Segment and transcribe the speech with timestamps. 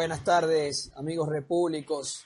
[0.00, 2.24] Buenas tardes, amigos repúblicos.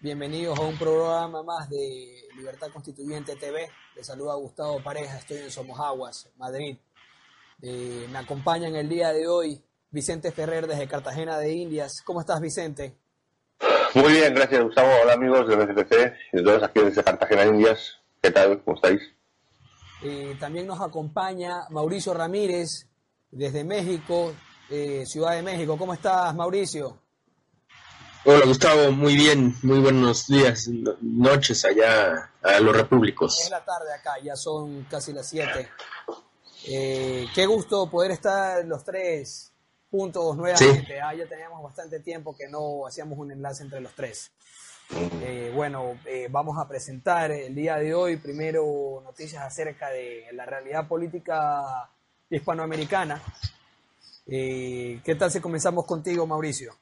[0.00, 3.70] Bienvenidos a un programa más de Libertad Constituyente TV.
[3.94, 6.76] Les saluda Gustavo Pareja, estoy en Somojaguas, Madrid.
[7.62, 9.58] Eh, me acompaña en el día de hoy
[9.90, 12.02] Vicente Ferrer desde Cartagena de Indias.
[12.04, 12.94] ¿Cómo estás, Vicente?
[13.94, 14.90] Muy bien, gracias, Gustavo.
[15.02, 17.98] Hola, amigos del NCPC y de todos aquí desde Cartagena de Indias.
[18.20, 18.62] ¿Qué tal?
[18.62, 19.00] ¿Cómo estáis?
[20.02, 22.86] Eh, también nos acompaña Mauricio Ramírez
[23.30, 24.34] desde México,
[24.68, 25.78] eh, Ciudad de México.
[25.78, 27.05] ¿Cómo estás, Mauricio?
[28.28, 30.68] Hola Gustavo, muy bien, muy buenos días,
[31.00, 33.40] noches allá a los repúblicos.
[33.40, 35.68] Es la tarde acá, ya son casi las 7.
[36.66, 39.52] Eh, qué gusto poder estar los tres
[39.92, 41.00] juntos nuevamente.
[41.00, 44.32] Ah, ya teníamos bastante tiempo que no hacíamos un enlace entre los tres.
[45.22, 50.46] Eh, bueno, eh, vamos a presentar el día de hoy primero noticias acerca de la
[50.46, 51.88] realidad política
[52.28, 53.22] hispanoamericana.
[54.26, 56.74] ¿Qué tal si comenzamos contigo, Mauricio?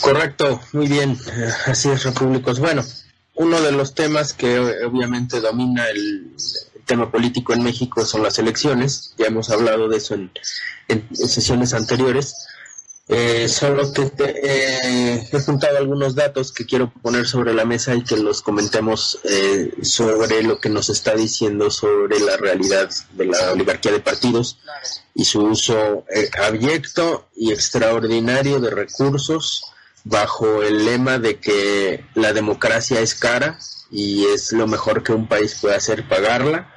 [0.00, 1.18] Correcto, muy bien,
[1.66, 2.58] así es, repúblicos.
[2.58, 2.84] Bueno,
[3.34, 6.32] uno de los temas que obviamente domina el
[6.86, 10.30] tema político en México son las elecciones, ya hemos hablado de eso en,
[11.12, 12.46] sesiones anteriores,
[13.08, 18.02] eh, solo que eh, he juntado algunos datos que quiero poner sobre la mesa y
[18.02, 23.52] que los comentemos eh, sobre lo que nos está diciendo sobre la realidad de la
[23.52, 24.58] oligarquía de partidos
[25.14, 26.04] y su uso
[26.42, 29.62] abyecto y extraordinario de recursos
[30.02, 33.58] bajo el lema de que la democracia es cara
[33.90, 36.72] y es lo mejor que un país puede hacer pagarla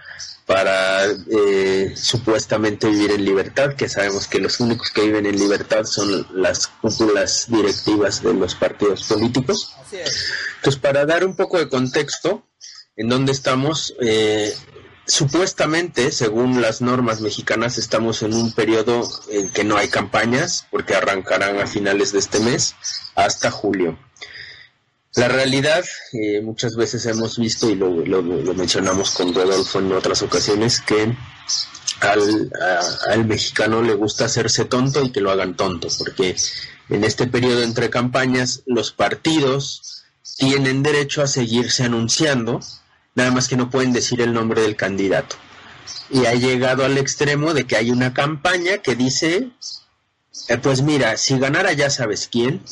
[0.49, 5.83] para eh, supuestamente vivir en libertad, que sabemos que los únicos que viven en libertad
[5.83, 9.75] son las cúpulas directivas de los partidos políticos.
[9.91, 12.47] Entonces, para dar un poco de contexto
[12.97, 14.51] en dónde estamos, eh,
[15.05, 20.95] supuestamente, según las normas mexicanas, estamos en un periodo en que no hay campañas, porque
[20.95, 22.73] arrancarán a finales de este mes
[23.13, 23.99] hasta julio.
[25.15, 25.83] La realidad,
[26.13, 27.91] eh, muchas veces hemos visto, y lo,
[28.53, 31.15] mencionamos con Rodolfo en otras ocasiones, que
[32.01, 32.51] al,
[33.09, 36.35] al mexicano le gusta hacerse tonto y que lo hagan tonto, porque
[36.89, 40.03] en este periodo entre campañas los partidos
[40.37, 42.61] tienen derecho a seguirse anunciando
[43.15, 45.35] nada más que no pueden decir el nombre del candidato.
[46.11, 49.51] y ha llegado al extremo de que hay una campaña que dice,
[50.47, 52.63] eh, pues mira, si ganara ya sabes quién,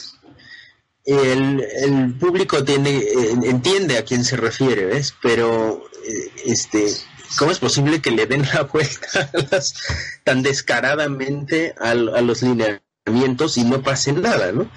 [1.08, 3.02] el, público tiene,
[3.44, 5.16] entiende a quién se refiere, ¿ves?
[5.22, 6.94] Pero, eh, este,
[7.38, 9.32] ¿cómo es posible que le den la vuelta
[10.24, 14.70] tan descaradamente a, a los lineamientos y no pase nada, ¿no?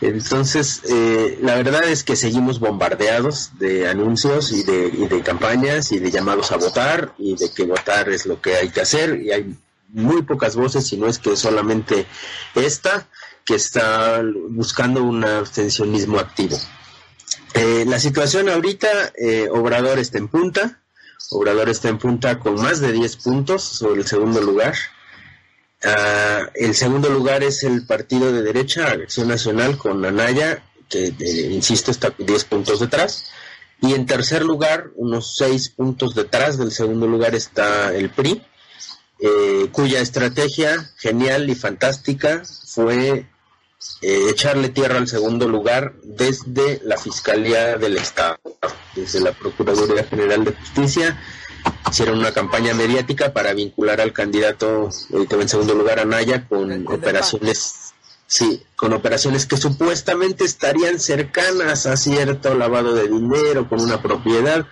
[0.00, 5.92] Entonces, eh, la verdad es que seguimos bombardeados de anuncios y de, y de campañas
[5.92, 9.20] y de llamados a votar y de que votar es lo que hay que hacer
[9.20, 9.56] y hay
[9.88, 12.06] muy pocas voces, si no es que solamente
[12.54, 13.08] esta,
[13.44, 16.58] que está buscando un abstencionismo activo.
[17.54, 20.82] Eh, la situación ahorita, eh, Obrador está en punta,
[21.30, 24.74] Obrador está en punta con más de 10 puntos sobre el segundo lugar.
[25.84, 31.48] Uh, el segundo lugar es el partido de derecha, Acción Nacional, con Anaya, que eh,
[31.50, 33.30] insisto está 10 puntos detrás.
[33.80, 38.42] Y en tercer lugar, unos 6 puntos detrás del segundo lugar está el PRI,
[39.72, 43.26] cuya estrategia genial y fantástica fue
[44.02, 48.38] eh, echarle tierra al segundo lugar desde la Fiscalía del Estado,
[48.94, 51.20] desde la Procuraduría General de Justicia.
[51.90, 57.94] Hicieron una campaña mediática para vincular al candidato en segundo lugar Anaya con operaciones
[58.26, 64.66] sí con operaciones que supuestamente estarían cercanas a cierto lavado de dinero con una propiedad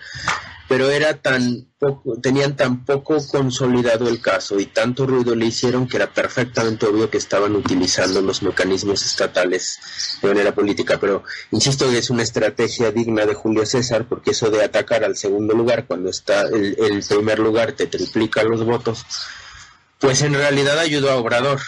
[0.67, 5.87] pero era tan poco, tenían tan poco consolidado el caso y tanto ruido le hicieron
[5.87, 9.79] que era perfectamente obvio que estaban utilizando los mecanismos estatales
[10.21, 10.99] de manera política.
[10.99, 15.17] Pero insisto que es una estrategia digna de Julio César, porque eso de atacar al
[15.17, 19.05] segundo lugar cuando está el, el primer lugar te triplica los votos,
[19.99, 21.61] pues en realidad ayudó a Obrador,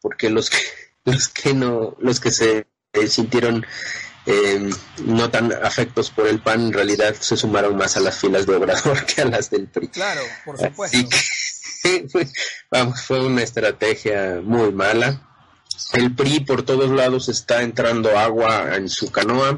[0.00, 0.58] porque los que
[1.04, 2.66] los que no, los que se
[3.08, 3.64] sintieron
[4.24, 4.70] eh,
[5.04, 8.54] no tan afectos por el PAN, en realidad se sumaron más a las filas de
[8.54, 9.88] Obrador que a las del PRI.
[9.88, 10.98] Claro, por supuesto.
[12.10, 12.28] fue,
[12.70, 15.28] vamos, fue una estrategia muy mala.
[15.94, 19.56] El PRI por todos lados está entrando agua en su canoa.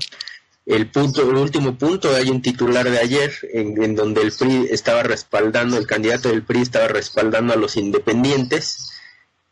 [0.66, 4.68] El punto, el último punto, hay un titular de ayer en, en donde el PRI
[4.70, 8.90] estaba respaldando, el candidato del PRI estaba respaldando a los independientes,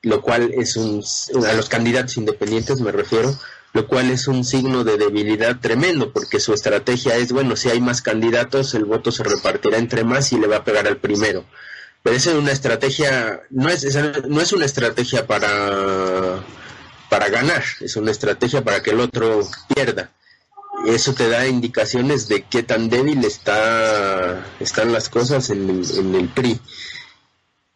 [0.01, 1.05] lo cual es un,
[1.47, 3.39] a los candidatos independientes me refiero,
[3.73, 7.81] lo cual es un signo de debilidad tremendo, porque su estrategia es, bueno, si hay
[7.81, 11.45] más candidatos, el voto se repartirá entre más y le va a pegar al primero.
[12.03, 13.97] Pero esa es una estrategia, no es,
[14.29, 16.45] no es una estrategia para,
[17.09, 20.11] para ganar, es una estrategia para que el otro pierda.
[20.87, 26.29] Eso te da indicaciones de qué tan débil está, están las cosas en en el
[26.29, 26.61] PRI.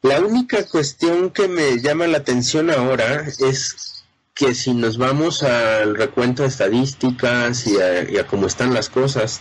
[0.02, 3.95] La única cuestión que me llama la atención ahora es
[4.37, 9.41] que si nos vamos al recuento de estadísticas y a, cómo están las cosas,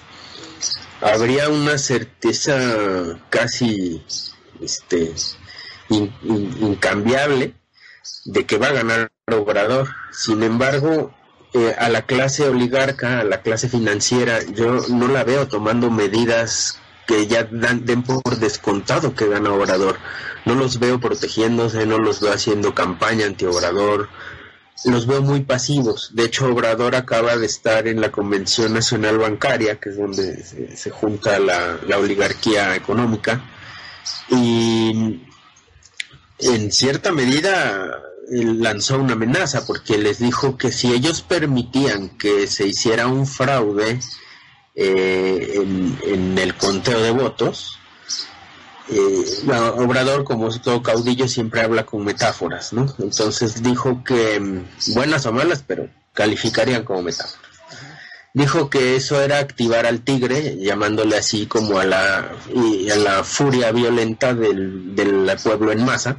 [1.02, 4.02] habría una certeza casi
[4.62, 5.14] este,
[5.90, 7.54] incambiable
[8.24, 9.90] de que va a ganar Obrador.
[10.14, 11.14] Sin embargo,
[11.54, 16.80] eh, a la clase oligarca, a la clase financiera, yo no la veo tomando medidas
[17.06, 19.98] que ya den por descontado que gana Obrador.
[20.46, 24.08] No los veo protegiéndose, no los veo haciendo campaña anti-Obrador,
[24.83, 26.12] los veo muy pasivos.
[26.13, 30.44] De hecho, Obrador acaba de estar en la Convención Nacional Bancaria, que es donde
[30.75, 33.44] se, junta la, oligarquía económica,
[34.30, 35.22] y
[36.39, 42.67] en cierta medida lanzó una amenaza porque les dijo que si ellos permitían que se
[42.67, 44.00] hiciera un fraude
[44.74, 45.62] eh,
[46.03, 47.79] en el conteo de votos,
[48.89, 49.25] eh,
[49.77, 52.86] Obrador, como todo caudillo, siempre habla con metáforas, ¿no?
[53.00, 57.39] Entonces dijo que, mm, buenas o malas, pero calificarían como metáforas.
[58.34, 63.72] Dijo que eso era activar al tigre, llamándole así como a la, a la furia
[63.72, 64.94] violenta del
[65.42, 66.18] pueblo en masa,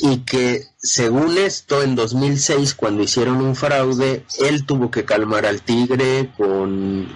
[0.00, 5.62] y que según esto en 2006 cuando hicieron un fraude él tuvo que calmar al
[5.62, 7.08] tigre con,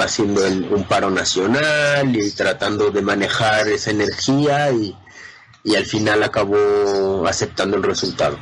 [0.00, 4.96] haciendo un paro nacional y tratando de manejar esa energía y,
[5.76, 8.38] al final acabó aceptando el resultado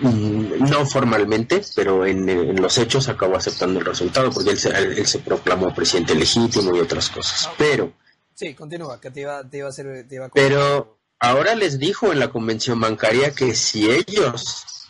[0.00, 5.06] mm, no formalmente, pero en, los hechos acabó aceptando el resultado porque él se, él
[5.06, 7.50] se proclamó presidente legítimo y otras cosas.
[7.58, 7.92] Pero.
[8.32, 10.06] Sí, continúa, que te iba, te iba a hacer.
[10.08, 14.88] Te iba a pero ahora les dijo en la convención bancaria que si ellos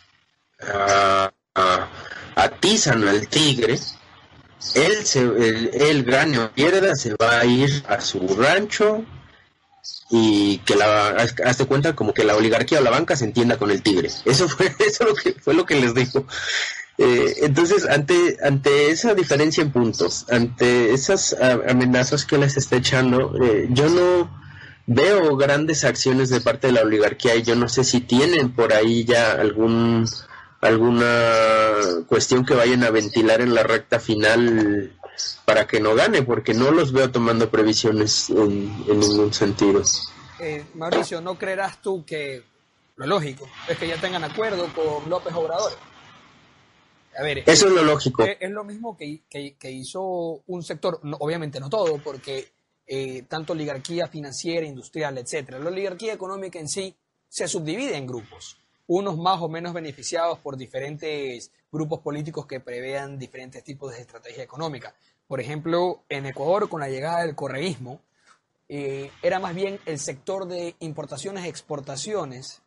[0.61, 1.29] uh,
[2.35, 3.79] atizan al tigre,
[4.75, 9.03] él, se, el gane o pierda, se va a ir a su rancho
[10.09, 13.71] y que la hazte cuenta como que la oligarquía o la banca se entienda con
[13.71, 14.09] el tigre.
[14.25, 16.25] Eso fue eso lo que fue lo que les dijo.
[16.97, 21.35] Eh, entonces, ante ante esa diferencia en puntos, ante esas
[21.69, 24.46] amenazas que les está echando, eh, yo no
[24.87, 28.73] veo grandes acciones de parte de la oligarquía y yo no sé si tienen por
[28.73, 30.07] ahí ya algún
[30.61, 34.91] alguna cuestión que vayan a ventilar en la recta final
[35.45, 39.81] para que no gane, porque no los veo tomando previsiones en, ningún sentido.
[40.39, 42.43] Eh, Mauricio, ¿no creerás tú que
[42.95, 45.73] lo lógico es que ya tengan acuerdo con López Obrador?
[47.17, 48.23] A ver, eso es lo lógico.
[48.23, 52.51] Es, lo mismo que, que, hizo un sector, obviamente no todo, porque
[52.87, 55.59] eh, tanto oligarquía financiera, industrial, etcétera.
[55.59, 56.95] La oligarquía económica en sí
[57.27, 63.19] se subdivide en grupos, unos más o menos beneficiados por diferentes grupos políticos que prevean
[63.19, 64.95] diferentes tipos de estrategia económica.
[65.27, 67.99] Por ejemplo, en Ecuador, con la llegada del correísmo,
[68.69, 72.61] eh, era más bien el sector de importaciones exportaciones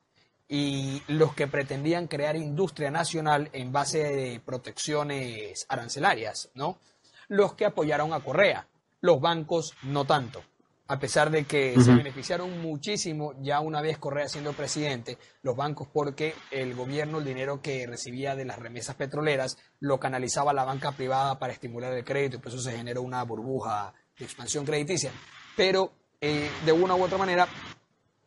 [0.49, 6.79] y los que pretendían crear industria nacional en base de protecciones arancelarias, ¿no?
[7.29, 8.67] Los que apoyaron a Correa
[9.01, 10.43] los bancos no tanto.
[10.89, 15.87] A pesar de que se beneficiaron muchísimo ya una vez Correa siendo presidente, los bancos
[15.93, 20.65] porque el gobierno el dinero que recibía de las remesas petroleras lo canalizaba a la
[20.65, 24.67] banca privada para estimular el crédito y por eso se generó una burbuja de expansión
[24.67, 25.13] crediticia.
[25.57, 27.47] Pero eh, de una u otra manera,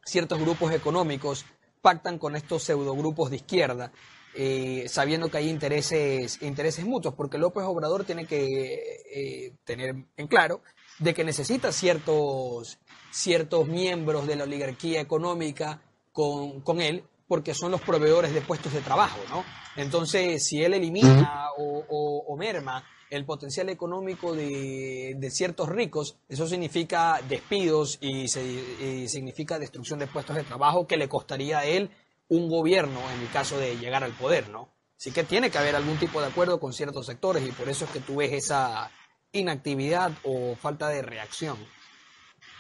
[0.06, 1.46] ciertos grupos económicos
[1.82, 3.92] pactan con estos pseudogrupos de izquierda
[4.36, 10.28] eh, sabiendo que hay intereses, intereses mutuos, porque López Obrador tiene que eh, tener en
[10.28, 10.62] claro
[11.00, 12.80] de que necesita ciertos,
[13.12, 18.74] ciertos miembros de la oligarquía económica con, con él, porque son los proveedores de puestos
[18.74, 19.44] de trabajo, ¿no?
[19.75, 26.48] Entonces, si él elimina o, o, merma el potencial económico de, de, ciertos ricos, eso
[26.48, 31.66] significa despidos y, se, y significa destrucción de puestos de trabajo que le costaría a
[31.66, 31.92] él
[32.34, 34.74] un gobierno en el caso de llegar al poder, ¿no?
[35.00, 37.86] Así que tiene que haber algún tipo de acuerdo con ciertos sectores y por eso
[37.86, 38.90] es que tú ves esa
[39.32, 41.58] inactividad o falta de reacción.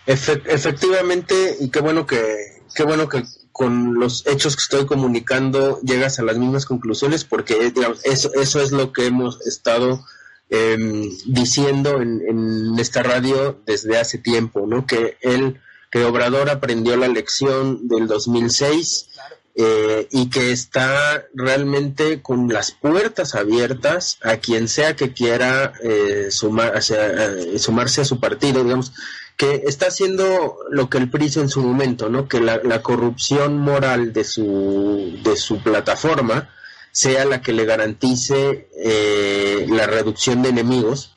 [0.05, 6.19] efectivamente, y qué bueno que, qué bueno que con los hechos que estoy comunicando llegas
[6.19, 7.71] a las mismas conclusiones, porque
[8.03, 10.03] eso, eso es lo que hemos estado
[10.49, 14.85] em, diciendo en, en, esta radio desde hace tiempo, ¿no?
[14.85, 15.61] Que él,
[15.91, 19.09] que Obrador aprendió la lección del 2006
[19.55, 26.29] eh, y que está realmente con las puertas abiertas a quien sea que quiera eh,
[26.31, 28.93] sumar, eh, sumarse a su partido, digamos,
[29.37, 32.27] que está haciendo lo que el PRI en su momento, ¿no?
[32.27, 36.49] Que la, la corrupción moral de su, de su plataforma
[36.91, 38.69] sea la que le garantice
[39.67, 41.12] la reducción de enemigos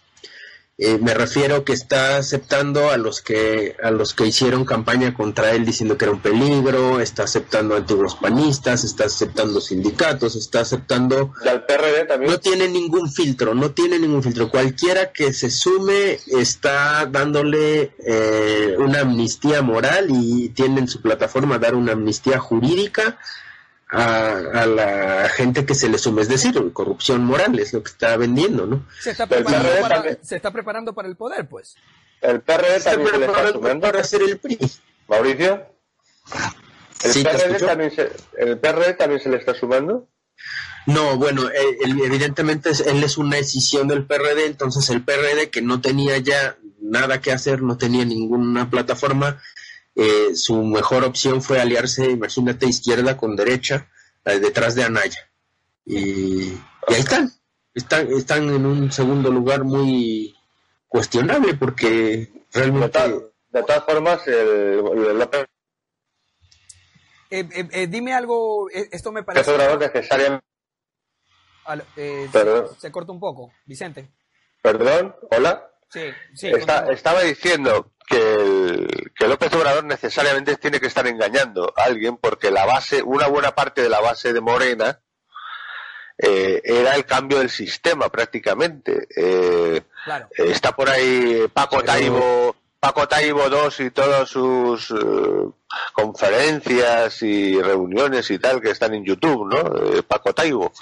[0.78, 5.52] eh, me refiero que está aceptando a los que a los que hicieron campaña contra
[5.52, 10.60] él diciendo que era un peligro, está aceptando a antiguos panistas, está aceptando sindicatos, está
[10.60, 11.32] aceptando
[12.06, 12.30] también.
[12.30, 14.50] No tiene ningún filtro, no tiene ningún filtro.
[14.50, 21.58] Cualquiera que se sume está dándole eh, una amnistía moral y tiene en su plataforma
[21.58, 23.18] dar una amnistía jurídica
[23.88, 28.16] a, la gente que se le sume, es decir, corrupción moral es lo que está
[28.16, 28.86] vendiendo, ¿no?
[29.00, 31.76] Se está preparando, para, se está preparando para el poder, pues.
[32.20, 33.80] El PRD también se le está sumando.
[33.80, 34.58] Para hacer el PRI.
[35.08, 35.66] Mauricio.
[37.04, 40.08] ¿El, PRD también se, ¿El PRD también se le está sumando?
[40.86, 41.42] No, bueno,
[41.84, 47.20] evidentemente él es una decisión del PRD, entonces el PRD que no tenía ya nada
[47.20, 49.40] que hacer, no tenía ninguna plataforma,
[49.98, 53.88] eh, su mejor opción fue aliarse, imagínate, izquierda con derecha,
[54.26, 55.30] eh, detrás de Anaya.
[55.86, 56.50] Y,
[56.86, 57.32] ahí están.
[57.72, 58.12] están.
[58.12, 60.36] Están en un segundo lugar muy
[60.86, 62.98] cuestionable porque realmente...
[63.48, 65.26] De, todas formas, el,
[67.30, 69.50] eh, dime algo, esto me parece...
[72.78, 74.10] Se corta un poco, Vicente.
[74.60, 75.70] Perdón, hola.
[75.88, 76.02] Sí,
[76.34, 76.48] sí.
[76.90, 82.50] estaba diciendo que, el, que López Obrador necesariamente tiene que estar engañando a alguien porque
[82.50, 85.00] la base, una buena parte de la base de Morena
[86.18, 89.06] eh, era el cambio del sistema prácticamente.
[89.14, 89.82] Eh,
[90.36, 94.94] está por ahí Paco Taibo, Paco Taibo II y todas sus eh,
[95.92, 100.02] conferencias y reuniones y tal que están en YouTube, ¿no?
[100.04, 100.72] Paco Taibo.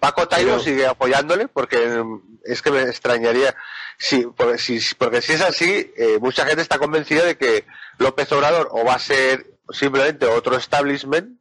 [0.00, 2.02] Paco Taibo sigue apoyándole porque
[2.44, 3.54] es que me extrañaría
[3.98, 7.64] Sí, porque si, porque si es así, eh, mucha gente está convencida de que
[7.98, 11.38] López Obrador o va a ser simplemente otro establishment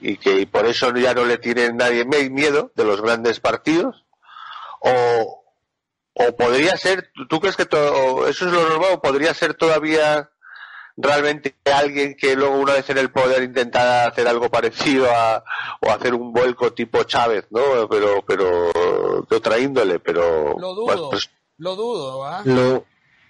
[0.00, 4.04] y que por eso ya no le tiene nadie miedo de los grandes partidos,
[4.80, 5.44] o,
[6.12, 10.30] o podría ser, ¿tú crees que todo, eso es lo normal o podría ser todavía
[10.96, 15.42] realmente alguien que luego una vez en el poder intentara hacer algo parecido a,
[15.80, 17.88] o hacer un vuelco tipo Chávez, ¿no?
[17.88, 18.70] Pero, pero
[19.28, 20.54] de otra índole, pero...
[20.58, 21.10] Lo dudo.
[21.10, 22.84] Pues, lo dudo, Lo,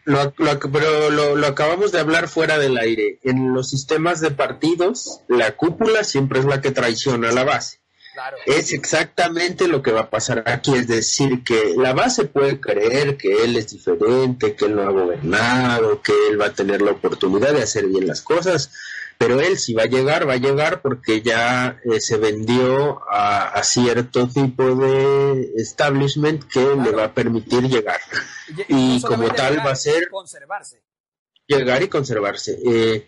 [0.04, 0.32] Lo,
[0.72, 3.18] pero lo, acabamos de hablar fuera del aire.
[3.22, 7.80] En los sistemas de partidos, la cúpula siempre es la que traiciona a la base.
[8.46, 13.16] Es exactamente lo que va a pasar aquí, es decir, que la base puede creer
[13.16, 16.92] que él es diferente, que él no ha gobernado, que él va a tener la
[16.92, 18.70] oportunidad de hacer bien las cosas,
[19.18, 23.62] pero él si va a llegar, va a llegar porque ya eh, se vendió a,
[23.62, 28.00] cierto tipo de establishment que le va a permitir llegar.
[28.68, 30.08] Y, como tal va a ser...
[30.10, 30.82] Conservarse.
[31.46, 32.58] Llegar y conservarse.
[32.66, 33.06] Eh,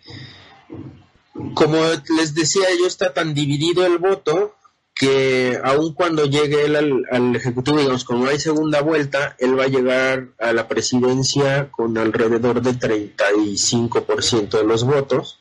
[1.53, 1.77] como
[2.17, 4.55] les decía, yo está tan dividido el voto
[4.99, 9.67] que aun cuando llegue él al, Ejecutivo, digamos, como hay segunda vuelta, él va a
[9.67, 15.39] llegar a la presidencia con alrededor del 35% de los votos.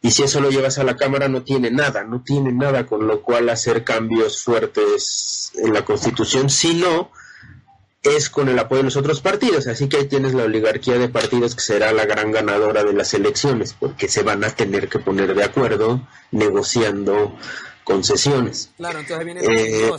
[0.00, 3.06] Y si eso lo llevas a la Cámara, no tiene nada, no tiene nada con
[3.06, 7.10] lo cual hacer cambios fuertes en la Constitución, sino
[8.02, 9.66] es con el apoyo de los otros partidos.
[9.66, 13.12] Así que ahí tienes la oligarquía de partidos que será la gran ganadora de las
[13.14, 17.36] elecciones, porque se van a tener que poner de acuerdo negociando
[17.82, 18.70] concesiones.
[18.76, 19.90] Claro, entonces viene eh,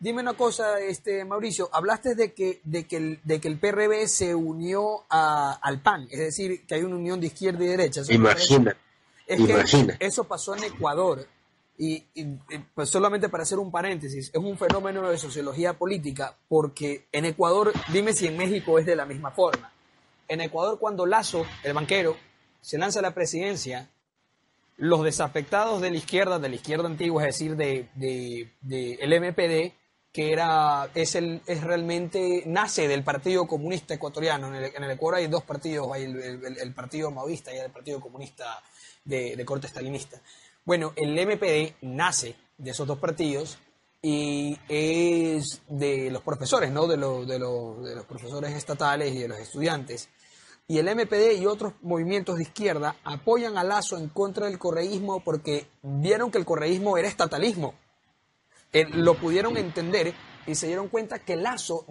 [0.00, 4.06] Dime una cosa, este Mauricio, hablaste de que, de que, el, de que el PRB
[4.06, 8.02] se unió al PAN, es decir, que hay una unión de izquierda y derecha.
[8.08, 8.76] Imagina,
[9.28, 9.96] imagina.
[10.00, 11.26] eso pasó en Ecuador.
[11.80, 12.02] Y,
[12.74, 17.72] pues solamente para hacer un paréntesis, es un fenómeno de sociología política porque en Ecuador,
[17.92, 19.72] dime si en México es de la misma forma.
[20.26, 22.16] En Ecuador cuando Lazo, el banquero,
[22.60, 23.88] se lanza a la presidencia,
[24.76, 29.74] los desafectados de la izquierda, de la izquierda antigua, es decir, de, de, el MPD,
[30.12, 34.48] que era, es, el, es realmente, nace del Partido Comunista Ecuatoriano.
[34.48, 38.00] En el, en el Ecuador hay dos partidos, hay el, Partido Maoísta y el Partido
[38.00, 38.62] Comunista
[39.08, 40.20] de, corte estalinista.
[40.64, 43.58] Bueno, el MPD nace de esos dos partidos
[44.02, 46.86] y es de los profesores, ¿no?
[46.86, 50.08] De, de, de los profesores estatales y de los estudiantes
[50.70, 55.20] y el MPD y otros movimientos de izquierda apoyan a Lazo en contra del correísmo
[55.20, 57.74] porque vieron que el correísmo era estatalismo.
[58.74, 60.12] Eh, lo pudieron entender
[60.46, 61.86] y se dieron cuenta que Lazo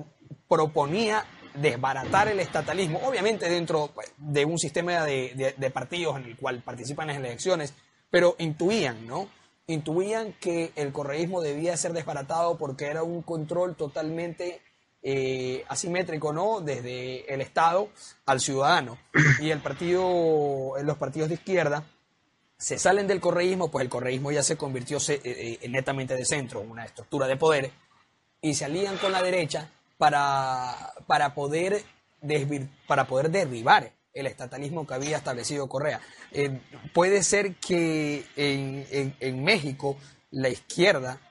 [0.47, 1.25] proponía
[1.61, 7.09] desbaratar el estatalismo, obviamente dentro pues, de un sistema de, partidos en el cual participan
[7.09, 7.73] en las elecciones,
[8.09, 9.27] pero intuían, ¿no?
[9.67, 14.61] Intuían que el correísmo debía ser desbaratado porque era un control totalmente
[15.03, 16.61] eh, asimétrico, ¿no?
[16.61, 17.89] Desde el Estado
[18.25, 18.97] al ciudadano.
[19.41, 21.83] Y el partido, los partidos de izquierda
[22.57, 26.61] se salen del correísmo, pues el correísmo ya se convirtió eh, eh, netamente de centro,
[26.61, 27.71] una estructura de poder,
[28.41, 31.83] y se alían con la derecha para, para, poder,
[32.87, 36.01] para poder derribar el estatalismo que había establecido Correa.
[36.93, 39.97] puede ser que en, en, México
[40.31, 41.21] la izquierda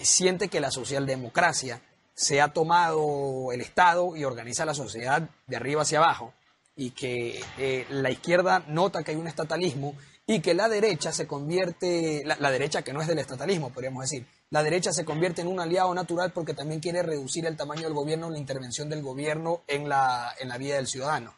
[0.00, 1.82] siente que la socialdemocracia
[2.14, 6.32] se ha tomado el Estado y organiza la sociedad de arriba hacia abajo
[6.76, 9.94] y que eh, la izquierda nota que hay un estatalismo
[10.26, 14.26] y que la derecha se convierte, la, derecha que no es del estatalismo, podríamos decir,
[14.52, 17.94] la derecha se convierte en un aliado natural porque también quiere reducir el tamaño del
[17.94, 21.34] gobierno, la intervención del gobierno en la, en la vida del ciudadano.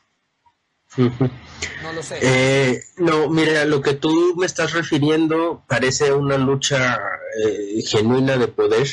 [0.97, 2.19] No lo sé.
[2.21, 6.99] Eh, no, mira, lo que tú me estás refiriendo parece una lucha
[7.41, 8.89] eh, genuina de poder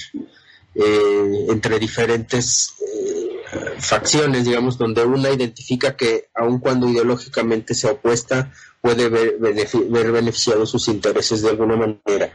[0.76, 8.52] eh, entre diferentes eh, facciones, digamos, donde una identifica que aun cuando ideológicamente sea opuesta,
[8.82, 12.32] puede ver, ver beneficiados sus intereses de alguna manera.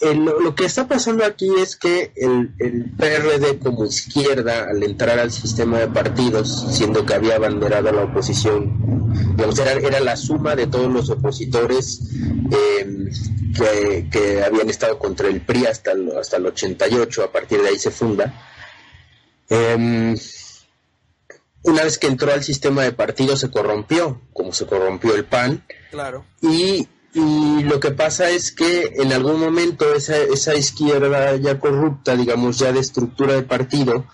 [0.00, 5.18] Eh, lo, que está pasando aquí es que el, el, PRD como izquierda, al entrar
[5.18, 10.16] al sistema de partidos, siendo que había abanderado a la oposición, digamos, era, era la
[10.16, 12.10] suma de todos los opositores
[12.50, 17.68] eh, que, habían estado contra el PRI hasta el, hasta el 88, a partir de
[17.68, 18.34] ahí se funda.
[19.48, 20.14] Em,
[21.62, 25.64] una vez que entró al sistema de partidos se corrompió, como se corrompió el PAN.
[25.90, 26.26] Claro.
[26.42, 32.14] Y y lo que pasa es que en algún momento esa, esa izquierda ya corrupta,
[32.14, 34.04] digamos ya de estructura de partido,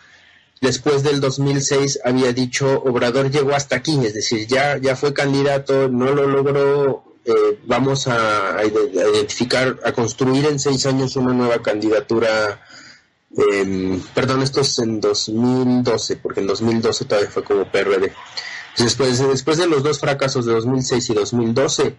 [0.61, 5.89] después del 2006 había dicho Obrador llegó hasta aquí, es decir, ya, ya fue candidato,
[5.89, 12.63] no lo logró, eh, vamos a, identificar, a construir en seis años una nueva candidatura.
[13.37, 18.13] Eh, perdón, esto es en 2012, porque en 2012 todavía fue como PRD.
[18.79, 21.97] Después, después de los dos fracasos de 2006 y 2012,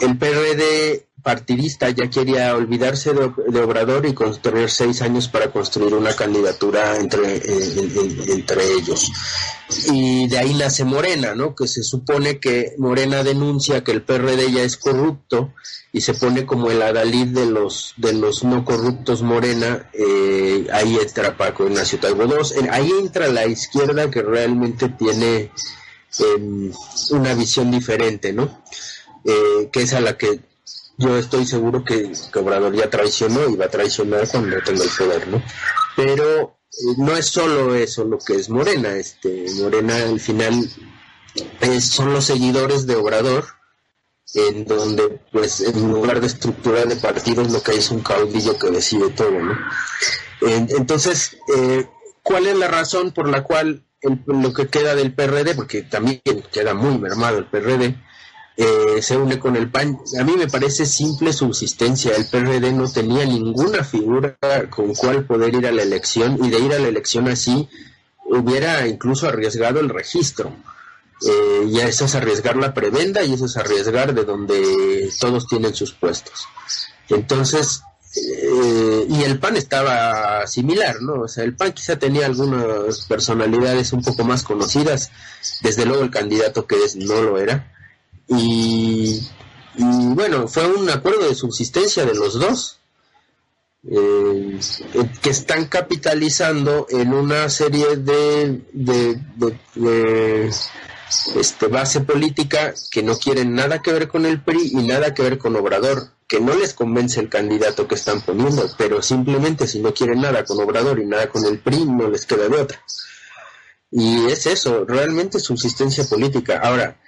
[0.00, 6.14] el PRD partidista ya quería olvidarse de, Obrador y construir seis años para construir una
[6.14, 9.10] candidatura entre, eh, entre ellos.
[9.92, 11.54] Y de ahí nace Morena, ¿no?
[11.54, 15.52] Que se supone que Morena denuncia que el PRD ya es corrupto
[15.92, 19.90] y se pone como el adalid de los de los no corruptos Morena.
[19.92, 22.68] Eh, ahí entra Paco Ignacio Taibo II.
[22.70, 25.52] Ahí entra la izquierda que realmente tiene
[26.18, 26.72] em,
[27.10, 28.62] una visión diferente, ¿no?
[29.24, 30.40] Eh, que es a la que
[30.96, 35.28] yo estoy seguro que, Obrador ya traicionó y va a traicionar cuando tenga el poder,
[35.28, 35.42] ¿no?
[35.96, 40.68] Pero eh, no es solo eso lo que es Morena, este, Morena al final
[41.80, 43.46] son los seguidores de Obrador,
[44.34, 48.58] en donde pues en lugar de estructura de partidos lo que hay es un caudillo
[48.58, 49.56] que decide todo, ¿no?
[50.42, 51.86] entonces, eh,
[52.22, 56.72] ¿cuál es la razón por la cual lo que queda del PRD, porque también queda
[56.72, 57.96] muy mermado el PRD,
[58.56, 59.98] eh, se une con el PAN.
[60.18, 62.14] A mí me parece simple subsistencia.
[62.16, 64.36] El PRD no tenía ninguna figura
[64.68, 67.68] con cual poder ir a la elección y de ir a la elección así
[68.24, 70.52] hubiera incluso arriesgado el registro.
[71.26, 75.74] Eh, y eso es arriesgar la prebenda y eso es arriesgar de donde todos tienen
[75.74, 76.46] sus puestos.
[77.10, 77.82] Entonces,
[78.16, 81.22] eh, y el PAN estaba similar, ¿no?
[81.22, 85.10] O sea, el PAN quizá tenía algunas personalidades un poco más conocidas,
[85.62, 87.70] desde luego el candidato que es no lo era,
[88.30, 89.20] y,
[89.76, 92.76] bueno, fue un acuerdo de subsistencia de los dos.
[93.90, 94.60] Eh,
[95.22, 100.50] que están capitalizando en una serie de, de,
[101.36, 105.22] este, base política que no quieren nada que ver con el PRI y nada que
[105.22, 109.80] ver con Obrador, que no les convence el candidato que están poniendo, pero simplemente si
[109.80, 112.84] no quieren nada con Obrador y nada con el PRI, no les queda de otra.
[113.90, 116.60] Y es eso, realmente subsistencia política.
[116.62, 116.99] Ahora,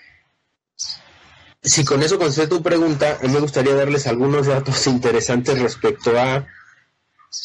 [1.62, 6.46] si con eso concedo tu pregunta, me gustaría darles algunos datos interesantes respecto a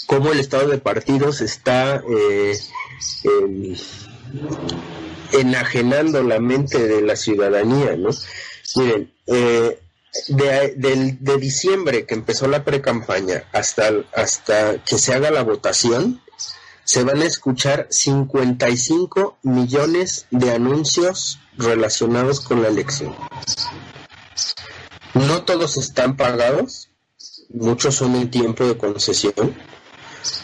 [0.08, 2.58] cómo el estado de partidos está eh,
[5.32, 8.10] enajenando la mente de la ciudadanía, ¿no?
[8.76, 9.80] Miren, eh,
[10.28, 16.22] de, de, diciembre que empezó la pre-campaña hasta, hasta que se haga la votación,
[16.84, 23.16] se van a escuchar 55 millones de anuncios relacionados con la elección.
[25.48, 26.90] Todos están pagados,
[27.48, 29.56] muchos son en tiempo de concesión,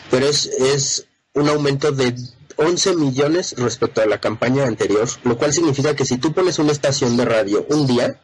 [0.10, 2.16] pero es, es un aumento de
[2.56, 6.72] 11 millones respecto a la campaña anterior, lo cual significa que si tú pones una
[6.72, 8.22] estación de radio un día,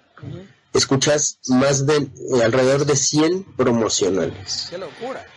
[0.73, 4.67] escuchas más de eh, alrededor de 100 promocionales.
[4.69, 5.27] ¡Qué locura!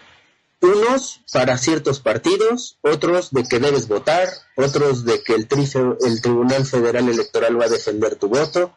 [0.61, 6.65] Unos para ciertos partidos, otros de que debes votar, otros de que el, el Tribunal
[6.67, 8.77] Federal Electoral va a defender tu voto,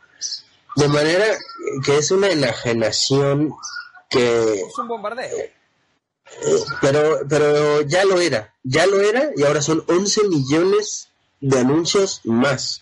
[0.76, 1.26] de manera
[1.84, 3.54] que es una enajenación
[4.10, 4.54] que...
[4.54, 5.38] Es un bombardeo.
[5.38, 5.54] Eh,
[6.82, 12.22] pero, pero ya lo era, ya lo era y ahora son 11 millones de anuncios
[12.24, 12.82] más.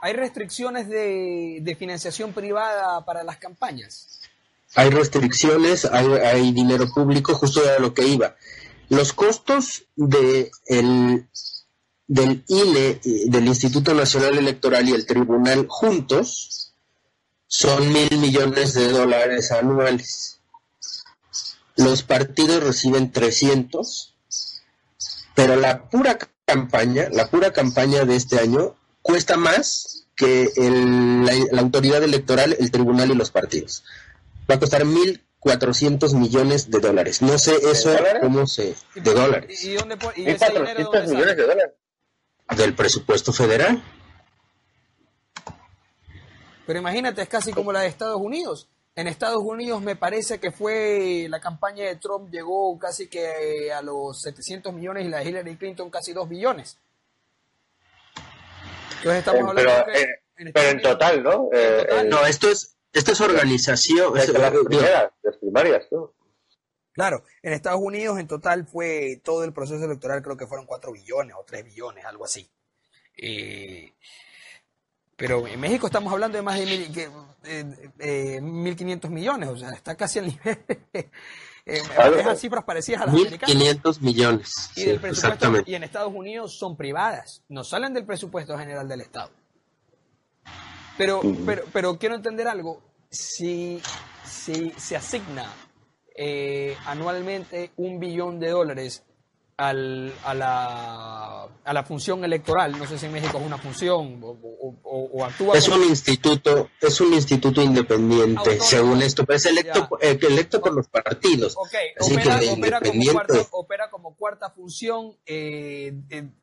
[0.00, 4.20] ¿Hay restricciones de, financiación privada para las campañas?
[4.74, 8.36] Hay restricciones, hay, dinero público, justo era lo que iba.
[8.88, 11.28] Los costos de el,
[12.06, 16.59] del INE, del Instituto Nacional Electoral y el Tribunal juntos
[17.52, 20.38] son mil millones de dólares anuales.
[21.76, 24.14] Los partidos reciben 300,
[25.34, 30.48] pero la pura campaña, la pura campaña de este año cuesta más que
[31.50, 33.82] la, autoridad electoral, el tribunal y los partidos.
[34.48, 37.20] Va a costar mil cuatrocientos millones de dólares.
[37.20, 38.76] No sé eso cómo se...
[38.94, 39.64] de dólares.
[39.64, 40.74] ¿Y, dónde, y ese dónde
[41.08, 41.74] millones de dólares?
[42.56, 43.82] Del presupuesto federal.
[46.70, 48.68] Pero imagínate, es casi como la de Estados Unidos.
[48.94, 53.82] En Estados Unidos me parece que fue la campaña de Trump llegó casi que a
[53.82, 56.78] los 700 millones y la de Hillary Clinton casi 2 billones.
[58.98, 60.06] Entonces estamos hablando pero, de
[60.36, 61.48] en, pero en total, ¿no?
[61.52, 64.16] Eh, no, esto es esto es organización.
[64.16, 66.14] Es, las primeras, las primarias, ¿no?
[66.92, 70.92] Claro, en Estados Unidos en total fue todo el proceso electoral, creo que fueron 4
[70.92, 72.48] billones o 3 billones, algo así.
[73.16, 73.92] Eh,
[75.20, 77.10] pero en México estamos hablando de más de mil, que,
[77.44, 80.58] eh, 1.500 eh, millones, o sea, está casi al nivel.
[80.94, 81.10] eh,
[81.66, 84.70] esas cifras parecidas a las 1.500 millones.
[84.76, 89.30] Y, y en Estados Unidos son privadas, no salen del presupuesto general del Estado.
[90.96, 92.80] Pero, pero, pero quiero entender algo.
[93.10, 93.82] Si,
[94.24, 95.52] si se asigna
[96.16, 99.04] eh, anualmente un billón de dólares
[99.60, 104.18] al, a, la, a la función electoral, no sé si en México es una función
[104.22, 109.86] o, o, actúa es un instituto es un instituto independiente según esto pero es electo
[110.00, 111.56] eh, electo por los partidos.
[113.50, 115.92] Opera, como cuarta, función eh,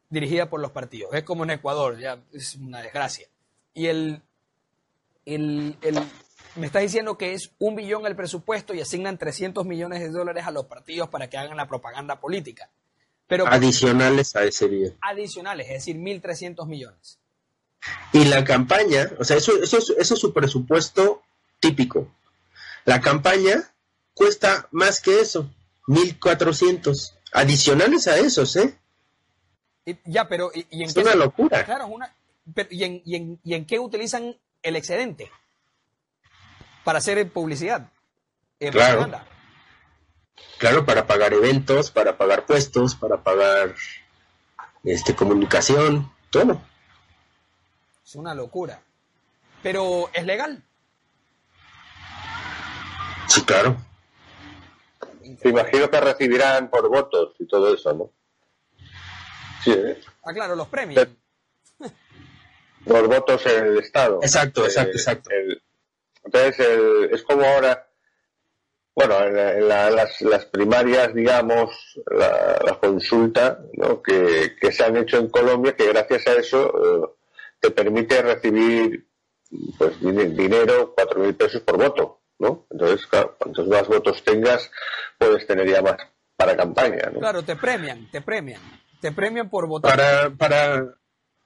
[0.10, 1.12] dirigida por los partidos.
[1.14, 3.28] Es como en Ecuador ya es una desgracia.
[3.74, 4.22] Y el,
[5.26, 6.00] el, el
[6.56, 10.46] me estás diciendo que es un billón el presupuesto y asignan 300 millones de dólares
[10.46, 12.70] a los partidos para que hagan la propaganda política.
[13.28, 14.98] Pero adicionales a ese bien.
[15.02, 17.20] Adicionales, es decir, 1.300 millones.
[18.14, 21.22] Y la campaña, o sea, eso, eso, eso es su presupuesto
[21.60, 22.10] típico.
[22.86, 23.72] La campaña
[24.14, 25.50] cuesta más que eso,
[25.88, 27.14] 1.400.
[27.34, 28.78] Adicionales a esos, ¿eh?
[30.06, 31.64] ya, pero ¿y, en es una locura.
[31.66, 32.14] Claro, una,
[32.70, 35.30] ¿y, en, y, en, ¿y en qué utilizan el excedente?
[36.84, 37.92] Para hacer publicidad.
[38.60, 39.10] Eh, claro.
[40.58, 43.76] Claro, para pagar eventos, para pagar puestos, para pagar
[44.84, 46.62] este comunicación, todo.
[48.04, 48.82] Es una locura.
[49.62, 50.64] Pero ¿es legal?
[53.28, 53.78] Sí, claro.
[55.44, 58.12] Me imagino que recibirán por votos y todo eso, ¿no?
[59.64, 59.72] Sí.
[59.72, 60.02] ¿eh?
[60.24, 61.08] Ah, claro, los premios.
[62.86, 64.20] Por votos en el Estado.
[64.22, 65.30] Exacto, exacto, exacto.
[66.24, 66.60] entonces,
[67.12, 67.87] es como ahora
[68.98, 73.60] bueno, en, las, primarias, digamos, la, consulta
[74.04, 77.08] que, se han hecho en Colombia, que gracias a eso eh,
[77.60, 79.08] te permite recibir
[79.78, 82.66] pues dinero, cuatro mil pesos por voto, ¿no?
[82.72, 84.72] Entonces, claro, cuantos más votos tengas,
[85.20, 85.98] puedes tener ya más
[86.36, 87.20] para campaña, ¿no?
[87.20, 88.62] Claro, te premian, te premian,
[89.00, 89.96] te premian por votar.
[89.96, 90.96] Para, para,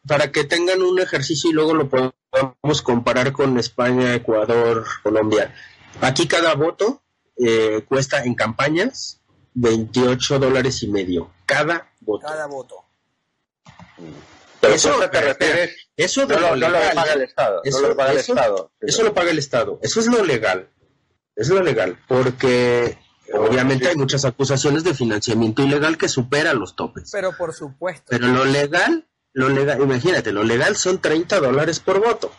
[0.08, 5.54] para que tengan un ejercicio y luego lo podamos comparar con España, Ecuador, Colombia.
[6.00, 7.02] Aquí cada voto
[7.38, 9.22] eh, cuesta en campañas
[9.54, 12.26] 28 dólares y medio cada voto.
[12.26, 12.86] Cada voto.
[14.62, 17.62] eso, te refieres, eso no, lo, paga el Estado.
[17.64, 18.72] Eso, lo paga el Estado.
[18.80, 19.80] Eso lo paga el Estado.
[19.82, 20.70] Eso es lo legal.
[21.36, 21.98] Es lo legal.
[22.08, 22.98] Porque
[23.34, 27.10] obviamente hay muchas acusaciones de financiamiento ilegal que superan los topes.
[27.12, 28.06] Pero por supuesto.
[28.10, 32.32] Pero lo legal, lo legal, imagínate, lo legal son 30 dólares por voto.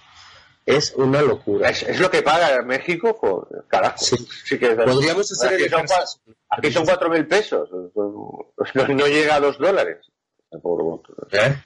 [0.64, 1.70] Es una locura.
[1.70, 3.98] Es, lo que paga México, carajo.
[3.98, 4.59] Sí.
[4.59, 5.87] que Podríamos hacer aquí, son,
[6.48, 7.68] aquí son cuatro mil pesos.
[7.94, 9.98] No, llega a dos dólares.
[11.33, 11.57] ¿Eh?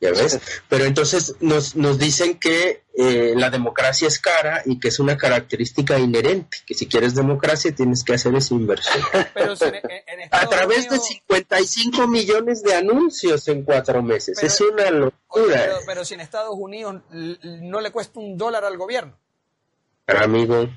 [0.00, 0.38] ¿Ya ves?
[0.68, 5.16] Pero entonces nos, nos dicen que eh, la democracia es cara y que es una
[5.16, 9.02] característica inherente, que si quieres democracia tienes que hacer esa inversión.
[10.30, 14.42] a través de 55 millones de anuncios en cuatro meses.
[14.42, 15.80] es una locura.
[15.86, 19.16] Pero, si en Estados Unidos no le cuesta un dólar al gobierno.
[20.04, 20.68] Pero amigo,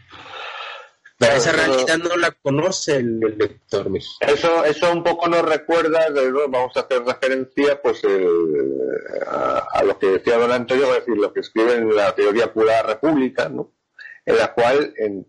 [1.21, 3.87] pero esa realidad no la conoce el, lector
[4.19, 6.07] Eso, eso un poco nos recuerda,
[6.49, 8.01] vamos a hacer referencia pues
[9.27, 12.77] a, lo que decía don Antonio, es decir, lo que escribe en la teoría pura
[12.77, 13.71] de la República, ¿no?
[14.25, 15.27] en la cual, en,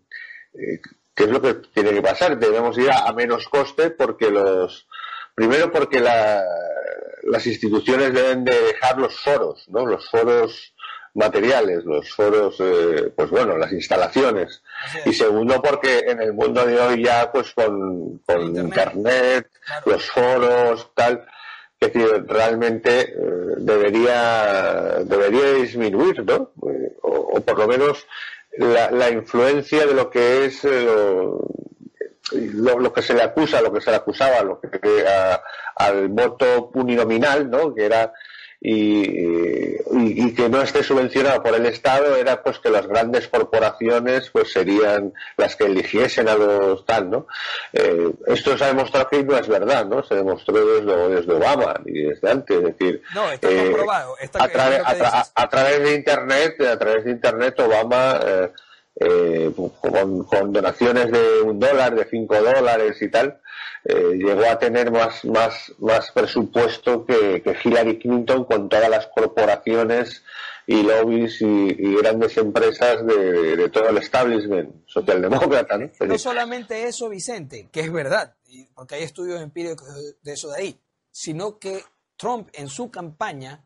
[0.53, 0.79] eh,
[1.15, 2.37] ¿qué es lo que tiene que pasar?
[2.39, 4.87] Debemos ir a, menos coste porque los,
[5.35, 9.85] primero porque las instituciones deben de dejar los foros, ¿no?
[9.85, 10.72] Los foros
[11.13, 14.63] materiales, los foros, eh, pues bueno, las instalaciones.
[15.05, 19.47] Y segundo, porque en el mundo de hoy ya, pues con, Internet,
[19.85, 21.25] los foros, tal,
[21.79, 21.89] que
[22.27, 23.15] realmente eh,
[23.57, 26.51] debería, debería disminuir, ¿no?
[26.69, 28.05] Eh, o, por lo menos
[28.57, 31.39] la, la, influencia de lo que es lo,
[32.79, 34.69] lo, que se le acusa, lo que se le acusaba, lo que
[35.75, 37.73] al voto uninominal, ¿no?
[37.73, 38.13] Que era
[38.65, 44.53] y, que no esté subvencionado por el Estado era pues que las grandes corporaciones pues
[44.53, 47.27] serían las que eligiesen a los tal, ¿no?
[47.73, 50.01] Eh, esto se ha demostrado que no es verdad, ¿no?
[50.01, 53.01] Se demostró desde, desde Obama y desde antes, es decir...
[53.13, 54.15] No, está eh, comprobado.
[55.35, 58.19] a, través de Internet, a través de Internet Obama...
[58.25, 58.49] Eh,
[58.95, 63.39] eh, con, con, donaciones de un dólar, de cinco dólares y tal,
[63.85, 69.07] eh, llegó a tener más, más, más presupuesto que, que, Hillary Clinton con todas las
[69.07, 70.23] corporaciones
[70.65, 75.77] y lobbies y, grandes empresas de, todo el establishment socialdemócrata.
[75.77, 75.89] ¿no?
[75.99, 78.35] no solamente eso, Vicente, que es verdad,
[78.73, 79.87] porque hay estudios empíricos
[80.21, 80.79] de eso de ahí,
[81.11, 81.83] sino que
[82.15, 83.65] Trump en su campaña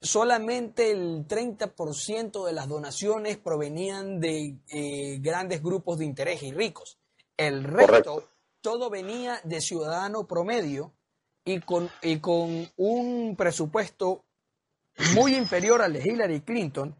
[0.00, 6.98] solamente el 30% de las donaciones provenían de eh, grandes grupos de interés y ricos.
[7.36, 8.28] El resto,
[8.60, 10.92] todo venía de ciudadano promedio
[11.44, 14.24] y con, y con un presupuesto
[15.14, 16.94] muy inferior al de Hillary Clinton,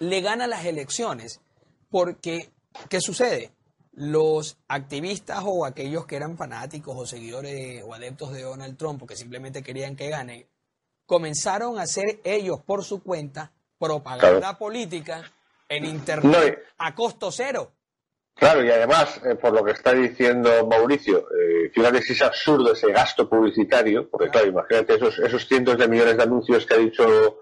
[0.00, 1.40] le gana las elecciones.
[1.88, 2.50] Porque,
[2.88, 3.52] ¿qué sucede?
[3.92, 9.16] Los activistas o aquellos que eran fanáticos o seguidores o adeptos de Donald Trump, porque
[9.16, 10.48] simplemente querían que gane,
[11.06, 15.24] comenzaron a hacer ellos por su cuenta propaganda política
[15.68, 17.72] en Internet a costo cero.
[18.40, 22.72] Claro, y además, eh, por lo que está diciendo Mauricio, eh, fíjate si es absurdo
[22.72, 26.78] ese gasto publicitario, porque claro, imagínate esos, esos cientos de millones de anuncios que ha
[26.78, 27.38] dicho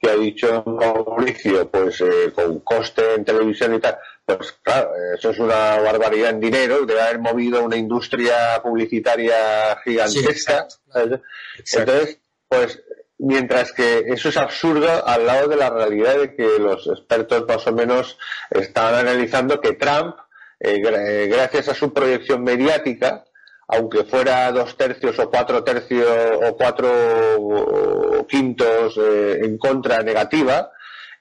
[0.00, 5.30] que ha dicho Mauricio, pues eh, con coste en televisión y tal, pues claro, eso
[5.30, 10.66] es una barbaridad en dinero, debe haber movido una industria publicitaria gigantesca.
[10.94, 12.18] Entonces,
[12.48, 12.82] pues
[13.22, 17.64] mientras que eso es absurdo al lado de la realidad de que los expertos más
[17.68, 18.18] o menos
[18.50, 20.16] están analizando que Trump,
[20.58, 23.24] eh, eh, gracias a su proyección mediática,
[23.68, 26.06] aunque fuera dos tercios o cuatro tercios
[26.42, 30.72] o cuatro quintos eh, en contra negativa,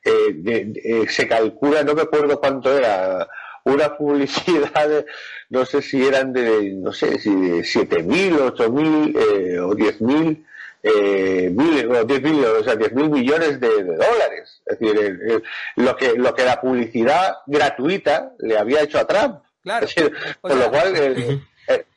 [0.03, 3.27] se calcula, no me acuerdo cuánto era,
[3.63, 5.05] una publicidad,
[5.49, 10.45] no sé si eran de, no sé, si de 7.000, 8.000 o 10.000
[10.83, 14.61] eh, mil, o 10 mil, o sea, 10 mil millones de, dólares.
[14.65, 15.43] Es decir,
[15.75, 19.41] lo, que, lo que la publicidad gratuita le había hecho a Trump.
[19.63, 19.87] Claro.
[20.41, 21.47] con lo cual, el,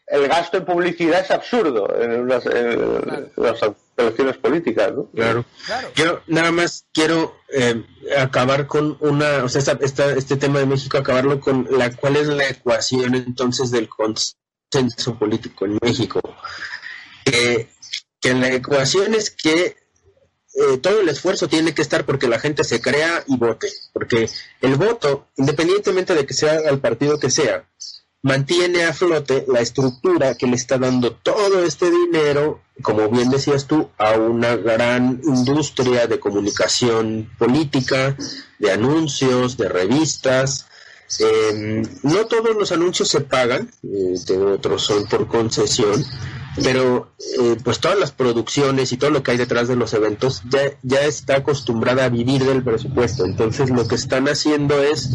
[0.06, 2.44] el, gasto en publicidad es absurdo en, las
[3.96, 4.92] elecciones políticas.
[4.92, 5.10] ¿no?
[5.14, 5.44] Claro.
[5.94, 7.82] Yo nada más quiero eh,
[8.18, 12.26] acabar con una, o sea, esta, este tema de México, acabarlo con la cuál es
[12.26, 16.20] la ecuación entonces del consenso político en México.
[17.24, 17.68] Eh,
[18.24, 19.76] que la ecuación es que
[20.54, 24.30] eh, todo el esfuerzo tiene que estar porque la gente se crea y vote, porque
[24.62, 27.68] el voto, independientemente de que sea el partido que sea,
[28.22, 33.66] mantiene a flote la estructura que le está dando todo este dinero, como bien decías
[33.66, 38.16] tú, a una gran industria de comunicación política,
[38.58, 40.66] de anuncios, de revistas,
[41.20, 46.02] eh, no todos los anuncios se pagan, eh, otros son por concesión,
[46.62, 50.42] pero eh, pues todas las producciones y todo lo que hay detrás de los eventos
[50.48, 53.24] ya, ya está acostumbrada a vivir del presupuesto.
[53.24, 55.10] Entonces lo que están haciendo es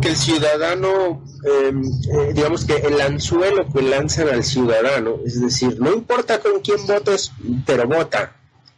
[0.00, 5.78] que el ciudadano, em, eh, digamos que el anzuelo que lanzan al ciudadano, es decir,
[5.80, 7.32] no importa con quién votes,
[7.66, 8.36] pero vota.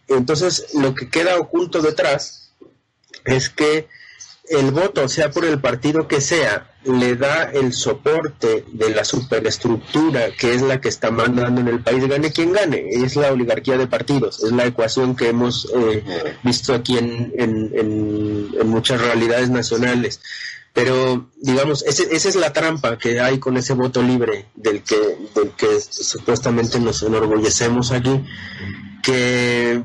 [0.08, 2.52] Entonces lo que queda oculto detrás
[3.24, 3.88] es que
[4.48, 10.32] el voto, sea por el partido que sea, le da el soporte de la superestructura
[10.38, 13.78] que es la que está mandando en el país, gane quien gane, es la oligarquía
[13.78, 20.20] de partidos, es la ecuación que hemos eh, visto aquí en, en, muchas realidades nacionales.
[20.72, 24.96] Pero, digamos, esa es la trampa que hay con ese voto libre del que,
[25.34, 28.24] del que supuestamente nos enorgullecemos aquí,
[29.00, 29.84] que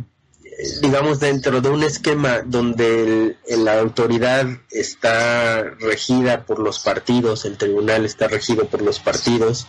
[0.82, 8.06] digamos, dentro de un esquema donde la autoridad está regida por los partidos, el tribunal
[8.06, 9.68] está regido por los partidos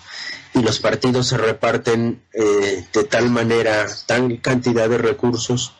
[0.54, 5.74] y los partidos se reparten eh, de tal manera, tan cantidad de recursos.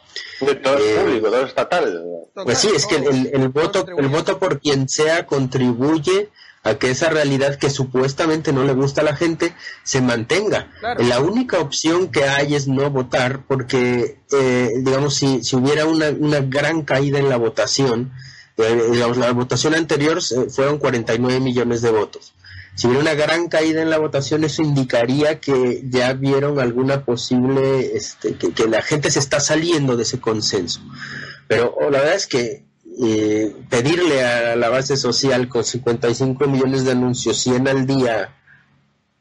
[0.62, 2.04] todo es eh, público, todo estatal.
[2.34, 6.30] Pues sí, es que el, voto, el voto por quien sea contribuye
[6.62, 10.68] a que esa realidad que supuestamente no le gusta a la gente se mantenga.
[10.98, 16.10] La única opción que hay es no votar porque, eh, digamos, si, si hubiera una,
[16.10, 18.12] una, gran caída en la votación,
[18.58, 22.34] eh, digamos, la votación anterior eh, fueron 49 millones de votos.
[22.74, 27.96] Si hubiera una gran caída en la votación, eso indicaría que ya vieron alguna posible,
[27.96, 30.80] este, que, que la gente se está saliendo de ese consenso.
[31.48, 32.69] Pero oh, la verdad es que
[33.02, 38.36] eh, pedirle a la base social con 55 millones de anuncios, 100 al día,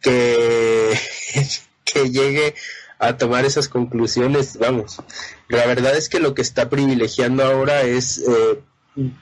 [0.01, 0.97] que,
[1.85, 2.55] que llegue
[2.99, 5.01] a tomar esas conclusiones, vamos,
[5.47, 8.59] la verdad es que lo que está privilegiando ahora es eh,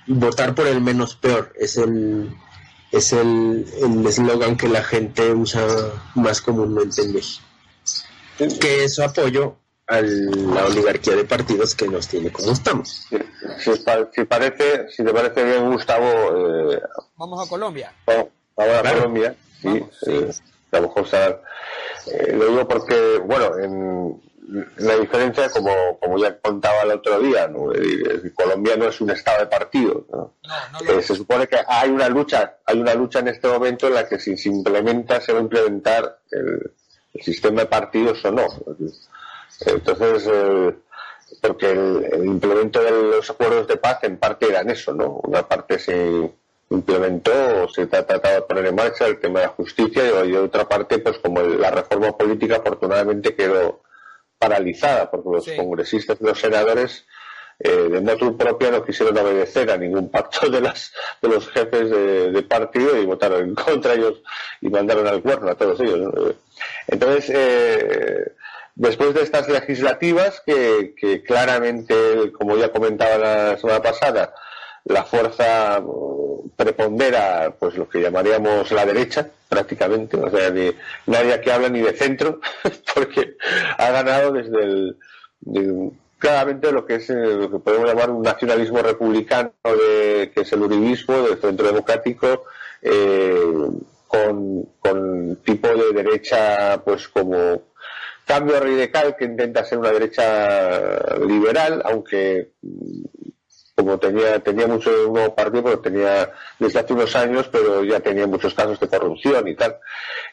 [0.08, 2.36] votar por el menos peor, es el
[2.92, 3.66] es el
[4.08, 5.62] eslogan que la gente usa
[6.16, 7.46] más comúnmente en México.
[8.38, 13.08] Que su apoyo a la oligarquía de partidos que nos tiene como estamos.
[13.60, 16.74] Si, parece, si te parece bien, Gustavo.
[16.74, 16.82] Eh,
[17.16, 17.94] vamos a Colombia.
[18.06, 19.36] Vamos, a Colombia.
[19.62, 20.32] Sí, eh,
[20.72, 21.08] a lo mejor
[22.08, 24.22] eh, lo digo porque, bueno, en,
[24.78, 27.72] la diferencia, como, como ya contaba el otro día, ¿no?
[28.36, 30.06] Colombia no es un estado de partido.
[31.02, 34.20] se supone que hay una lucha, hay una lucha en este momento en la que
[34.20, 36.72] si se implementa, se va a implementar el,
[37.14, 38.48] el sistema de partidos o no.
[39.66, 40.76] Entonces, eh,
[41.42, 45.20] porque el, implemento de los acuerdos de paz en parte eran eso, ¿no?
[45.24, 46.32] Una parte se
[46.70, 51.00] implementó, se trataba de poner en marcha el tema de la justicia y, otra parte,
[51.00, 53.82] pues como la reforma política afortunadamente quedó
[54.38, 57.06] paralizada porque los congresistas y los senadores
[57.60, 61.90] eh, de motu propia no quisieron obedecer a ningún pacto de las de los jefes
[61.90, 64.22] de, partido y votaron en contra ellos
[64.62, 66.36] y mandaron al cuerno a todos ellos.
[66.88, 68.32] Entonces, eh,
[68.78, 74.34] después de estas legislativas que, claramente, como ya comentaba la semana pasada,
[74.86, 80.72] la fuerza mm, prepondera pues lo que llamaríamos la derecha prácticamente o sea ni,
[81.08, 82.40] nadie que habla ni de centro
[82.96, 83.36] porque
[83.78, 84.98] ha ganado desde el
[86.18, 90.54] claramente lo que es eh, lo que podemos llamar un nacionalismo republicano de, que es
[90.54, 92.46] el uribismo del centro democrático
[92.82, 93.70] eh,
[94.08, 97.62] con tipo de derecha pues como
[98.28, 102.52] cambio radical que intenta ser una derecha liberal aunque
[103.78, 108.00] como tenía, tenía mucho un nuevo partido, pero tenía desde hace unos años, pero ya
[108.00, 109.78] tenía muchos casos de corrupción y tal.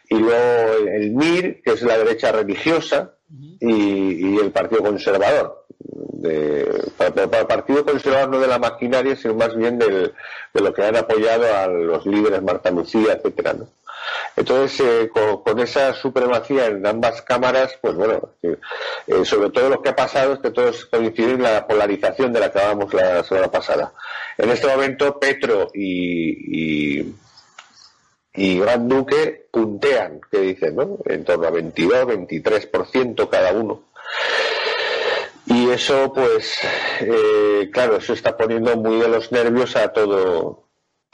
[0.09, 3.17] Y luego el MIR, que es la derecha religiosa,
[3.61, 5.67] y, el Partido Conservador.
[5.79, 6.67] De,
[6.97, 10.11] para, el Partido Conservador no de la maquinaria, sino más bien de
[10.55, 13.69] lo que han apoyado a los líderes Marta Lucía, etcétera, ¿no?
[14.37, 18.57] Entonces, eh, con, esa supremacía en ambas cámaras, pues bueno, eh,
[19.25, 22.51] sobre todo lo que ha pasado es que todos coinciden en la polarización de la
[22.51, 23.93] que hablábamos la semana pasada.
[24.37, 27.15] En este momento, Petro y,
[28.35, 30.99] y, Gran Duque puntean, que dicen, ¿no?
[31.05, 33.85] En torno a 22, 23% cada uno.
[35.47, 36.59] Y eso, pues,
[37.01, 40.64] eh, claro, eso está poniendo muy de los nervios a todo,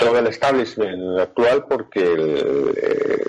[0.01, 3.25] todo el establishment actual porque eh,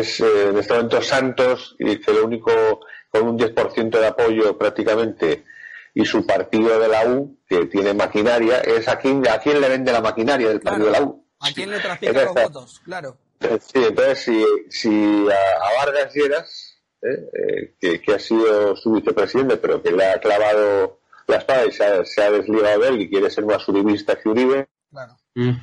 [0.00, 4.58] es eh, en este momento Santos y que lo único con un 10% de apoyo
[4.58, 5.44] prácticamente
[5.94, 9.68] y su partido de la U que tiene maquinaria es a quién, a quién le
[9.70, 11.26] vende la maquinaria del partido de la U.
[11.40, 13.16] A quién le trafica los votos claro.
[13.40, 19.90] sí entonces si, si a, Vargas Lleras eh, que, ha sido su vicepresidente pero que
[19.90, 23.30] le ha clavado la espada y se ha, se ha desligado de él y quiere
[23.30, 25.56] ser más uribista que Uribe claro Mm.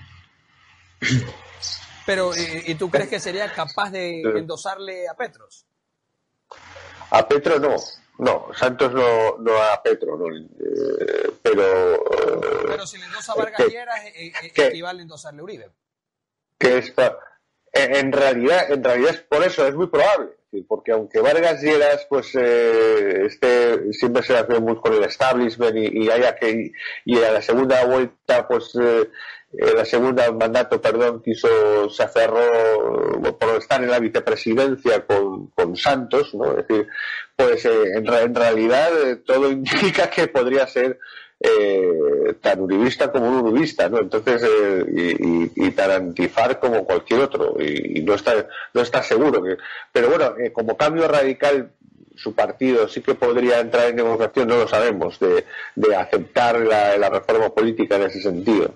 [2.06, 5.68] Pero, ¿y, tú crees que sería capaz de endosarle a Petros?
[7.12, 7.76] A Petro no,
[8.18, 11.96] no, Santos no, no a Petro, no, eh, pero...
[11.96, 15.72] Eh, pero si le endosa a Vargas Lleras, eh, equivale a endosarle a Uribe.
[16.58, 16.94] Que es,
[17.74, 22.36] en realidad, en realidad es por eso, es muy probable porque aunque Vargas Lleras pues
[22.36, 26.72] eh, este siempre se hace muy con el establishment y, haya que
[27.06, 29.10] y a la segunda vuelta pues eh,
[29.52, 36.34] la segunda mandato perdón quiso se aferró por estar en la vicepresidencia con, con Santos
[36.34, 36.88] no es decir
[37.36, 41.00] pues eh, en, en, realidad eh, todo indica que podría ser
[41.40, 44.00] eh, tan uribista como un uribista, ¿no?
[44.00, 45.16] Entonces, eh,
[45.56, 49.42] y, tan antifar como cualquier otro, y, no está no está seguro.
[49.42, 49.58] Que,
[49.92, 51.72] pero bueno, eh, como cambio radical,
[52.16, 57.10] su partido sí que podría entrar en negociación, no lo sabemos, de, de aceptar la,
[57.10, 58.74] reforma política en ese sentido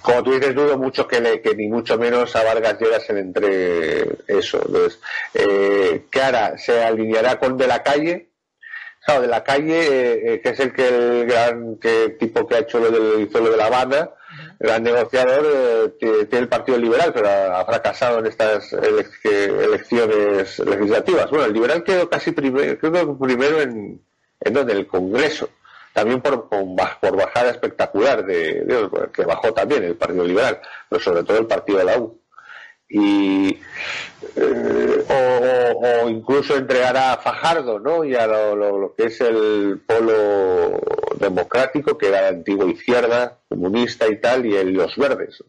[0.00, 3.18] como tú dices, dudo mucho que, le, que ni mucho menos a Vargas Lleras se
[3.18, 4.62] entre eso.
[4.64, 5.00] Entonces,
[5.34, 6.56] eh, ¿qué hará?
[6.56, 8.28] ¿Se alineará con De la Calle?
[9.06, 12.56] Claro, de la calle, eh, eh, que es el que el gran que, tipo que
[12.56, 14.10] ha hecho lo, del, hizo lo de La Habana,
[14.58, 15.46] el gran negociador,
[16.00, 21.30] eh, tiene el Partido Liberal, pero ha, fracasado en estas elecciones legislativas.
[21.30, 24.02] Bueno, el liberal quedó casi primero, creo que primero en,
[24.40, 25.50] en el Congreso,
[25.92, 31.38] también por, por bajada espectacular de, que bajó también el Partido Liberal, pero sobre todo
[31.38, 32.20] el Partido de la U
[32.88, 33.58] y
[34.36, 38.04] eh, o, incluso entregar a Fajardo ¿no?
[38.04, 40.80] y a lo, que es el polo
[41.18, 45.42] democrático que era la antigua izquierda comunista y tal y los verdes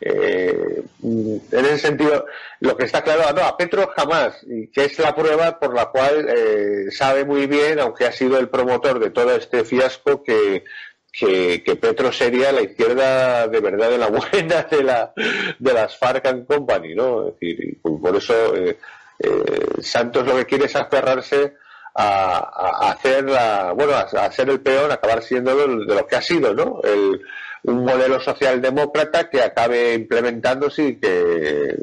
[0.00, 2.24] eh, en ese sentido
[2.60, 5.86] lo que está claro no a Petro jamás y que es la prueba por la
[5.86, 10.64] cual eh, sabe muy bien aunque ha sido el promotor de todo este fiasco que
[11.12, 15.12] que, Petro sería la izquierda de verdad de la buena de, la,
[15.58, 17.34] de las FARC and Company, ¿no?
[17.40, 18.78] Es por eso eh,
[19.18, 21.54] eh, Santos lo que quiere es aferrarse
[21.94, 26.54] a, hacer la, bueno, a, ser el peor, acabar siendo de, lo que ha sido,
[26.54, 26.80] ¿no?
[26.84, 27.20] El,
[27.64, 31.76] un modelo socialdemócrata que acabe implementándose y que eh,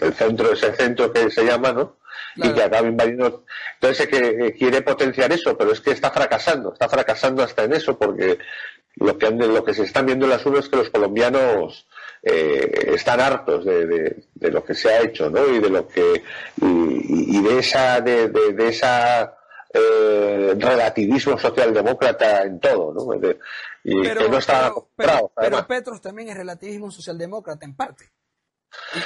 [0.00, 1.96] el centro, ese centro que se llama, ¿no?
[2.36, 3.44] Y que acabe invadiendo.
[3.80, 7.98] Entonces que quiere potenciar eso, pero es que está fracasando, está fracasando hasta en eso,
[7.98, 8.38] porque
[8.96, 11.86] lo que, lo que se están viendo en las urnas es que los colombianos
[12.22, 13.86] eh, están hartos de,
[14.34, 15.46] de, lo que se ha hecho, ¿no?
[15.46, 16.22] Y de lo que
[16.62, 19.36] y, de esa de, de esa
[19.72, 23.14] eh, relativismo socialdemócrata en todo, ¿no?
[23.82, 28.04] y pero, que no está pero, pero Petros también es relativismo socialdemócrata en parte.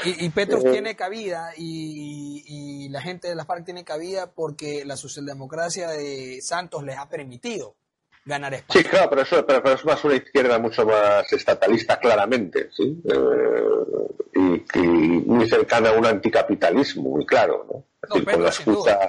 [0.04, 4.96] Y, Petros eh, tiene cabida y, la gente de la FARC tiene cabida porque la
[4.96, 7.76] socialdemocracia de Santos les ha permitido
[8.24, 8.82] ganar espacio.
[8.82, 13.00] Sí, claro, pero eso, pero, es más una izquierda mucho más estatalista, claramente, ¿sí?
[13.04, 18.24] Eh, y, muy cercana a un anticapitalismo, muy claro, ¿no?
[18.24, 19.08] con la excusa,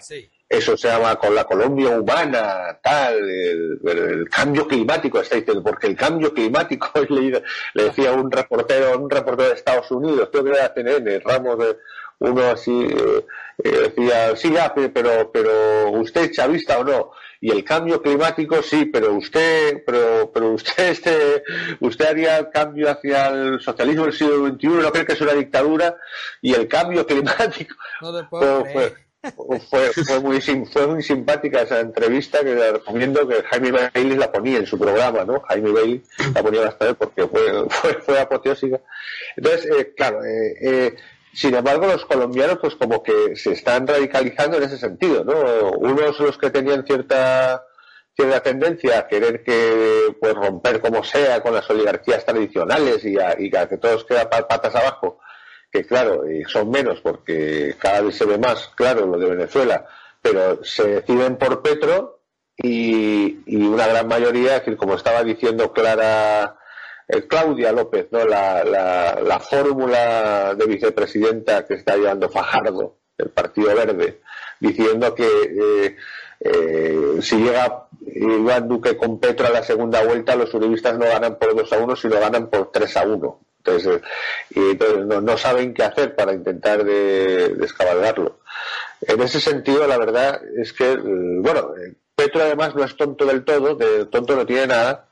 [0.50, 5.95] eso se llama con la Colombia humana, tal, el, cambio climático, está diciendo, porque el
[5.95, 7.43] cambio climático, le,
[7.76, 11.78] le decía un reportero, un reportero de Estados Unidos, creo que era CNN, Ramos de
[12.20, 13.26] uno así eh,
[13.64, 17.12] eh, decía, sí, ya, pero, pero usted chavista o no.
[17.41, 21.43] Y el cambio climático, sí, pero usted, pero, pero usted, este,
[21.80, 25.34] usted haría el cambio hacia el socialismo del siglo XXI, no cree que es una
[25.34, 25.95] dictadura.
[26.41, 27.76] Y el cambio climático.
[29.70, 34.59] Fue, fue, muy, fue muy simpática esa entrevista que recomiendo que Jaime Bailey la ponía
[34.59, 35.41] en su programa, ¿no?
[35.41, 36.03] Jaime Bailey
[36.34, 38.80] la ponía bastante porque fue, fue, fue apoteósica.
[39.36, 40.95] Entonces, eh, claro, eh, eh,
[41.34, 45.72] sin embargo, los colombianos, pues como que se están radicalizando en ese sentido, ¿no?
[45.72, 47.65] Unos los que tenían cierta
[48.15, 53.36] cierta tendencia a querer que pues romper como sea con las oligarquías tradicionales y a,
[53.67, 55.20] que todos quedan patas abajo,
[55.72, 59.86] que claro, son menos porque cada vez se ve más, claro, lo de Venezuela,
[60.22, 62.22] pero se deciden por Petro
[62.57, 66.59] y, y una gran mayoría, como estaba diciendo Clara
[67.11, 68.24] eh, Claudia López, ¿no?
[68.24, 74.22] La, la, fórmula de vicepresidenta que está llevando Fajardo, el Partido Verde,
[74.59, 75.95] diciendo que eh,
[76.39, 81.39] eh, si llega Iván Duque con Petro a la segunda vuelta, los uribistas no ganan
[81.39, 83.39] por 2 a 1, sino ganan por 3 a 1.
[83.70, 84.01] Entonces,
[84.49, 84.78] y
[85.22, 88.39] no, saben qué hacer para intentar de, descabalgarlo.
[89.01, 91.72] En ese sentido, la verdad es que, bueno,
[92.15, 95.09] Petro además no es tonto del todo, de tonto no tiene nada,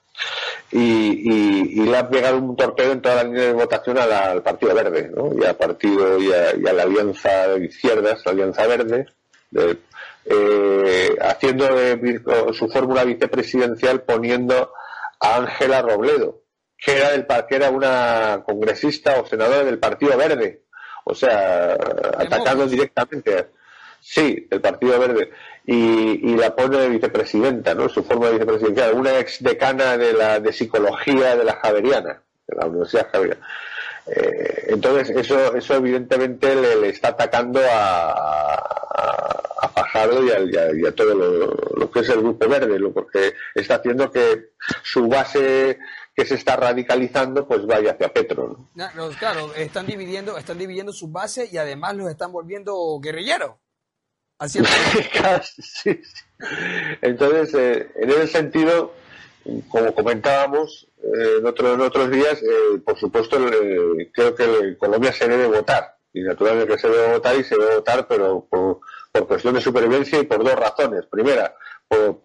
[0.71, 5.09] y, le ha pegado un torpedo en toda la línea de votación al Partido Verde,
[5.15, 5.31] ¿no?
[5.33, 9.05] y al partido y a, la Alianza de Izquierdas, la Alianza Verde,
[10.25, 11.67] eh, haciendo
[12.53, 14.73] su fórmula vicepresidencial poniendo
[15.21, 16.41] a Ángela Robledo,
[16.77, 20.63] que era del que era una congresista o senadora del Partido Verde,
[21.03, 23.47] o sea, atacando directamente.
[23.99, 25.31] Sí, el Partido Verde
[25.65, 27.89] y, la pone de vicepresidenta, ¿no?
[27.89, 32.55] Su forma de vicepresidenta, una ex decana de la de psicología de la Javeriana, de
[32.55, 33.45] la Universidad Javeriana.
[34.05, 41.91] Eh, entonces eso eso evidentemente le, está atacando a, a, Fajardo y a, todo lo,
[41.91, 44.51] que es el grupo verde, lo porque está haciendo que
[44.83, 45.77] su base
[46.17, 48.67] que se está radicalizando pues vaya hacia Petro.
[48.73, 48.89] ¿no?
[49.19, 53.51] claro, están dividiendo, están dividiendo su base y además los están volviendo guerrilleros.
[57.01, 58.93] Entonces, eh, en ese sentido,
[59.69, 63.37] como comentábamos eh, en, otros días, eh, por supuesto,
[64.11, 65.97] creo que Colombia se debe votar.
[66.13, 68.79] Y naturalmente que se debe votar y se debe votar, pero por,
[69.27, 71.05] cuestión de supervivencia y por dos razones.
[71.05, 71.55] Primera,
[71.87, 72.19] por,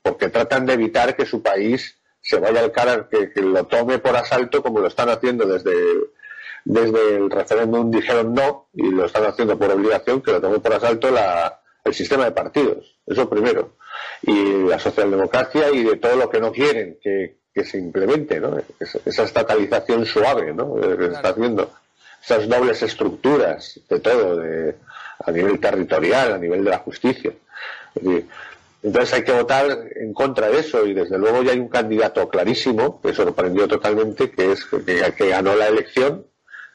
[0.00, 3.98] porque tratan de evitar que su país se vaya al cara, que, que lo tome
[3.98, 5.72] por asalto como lo están haciendo desde
[6.64, 10.72] desde el referéndum dijeron no y lo están haciendo por obligación, que lo tomó por
[10.72, 12.96] asalto la, el sistema de partidos.
[13.06, 13.76] Eso primero.
[14.22, 18.58] Y la socialdemocracia y de todo lo que no quieren que, se implemente, ¿no?
[18.80, 20.74] Esa, estatalización suave, ¿no?
[20.76, 21.70] Que está haciendo.
[22.22, 24.76] Esas dobles estructuras de todo, de,
[25.24, 27.32] a nivel territorial, a nivel de la justicia.
[28.82, 29.66] Entonces hay que votar
[29.96, 34.30] en contra de eso y desde luego ya hay un candidato clarísimo que sorprendió totalmente,
[34.30, 36.26] que es que, que ganó la elección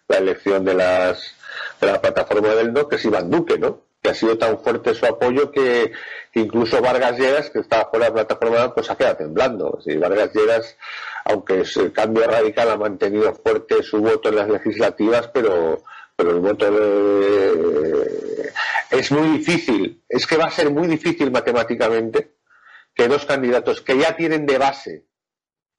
[0.08, 1.36] la elección de las
[1.82, 3.82] de la plataforma del no, que es Iván Duque, ¿no?
[4.02, 5.92] Que ha sido tan fuerte su apoyo que,
[6.34, 9.80] incluso Vargas Lleras, que estaba fuera la plataforma, pues ha quedado temblando.
[9.84, 10.78] Si Vargas Lleras,
[11.26, 15.84] aunque el cambio radical ha mantenido fuerte su voto en las legislativas, pero
[16.18, 18.52] pero el voto de...
[18.90, 22.34] es muy difícil, es que va a ser muy difícil matemáticamente
[22.94, 25.06] que dos candidatos que ya tienen de base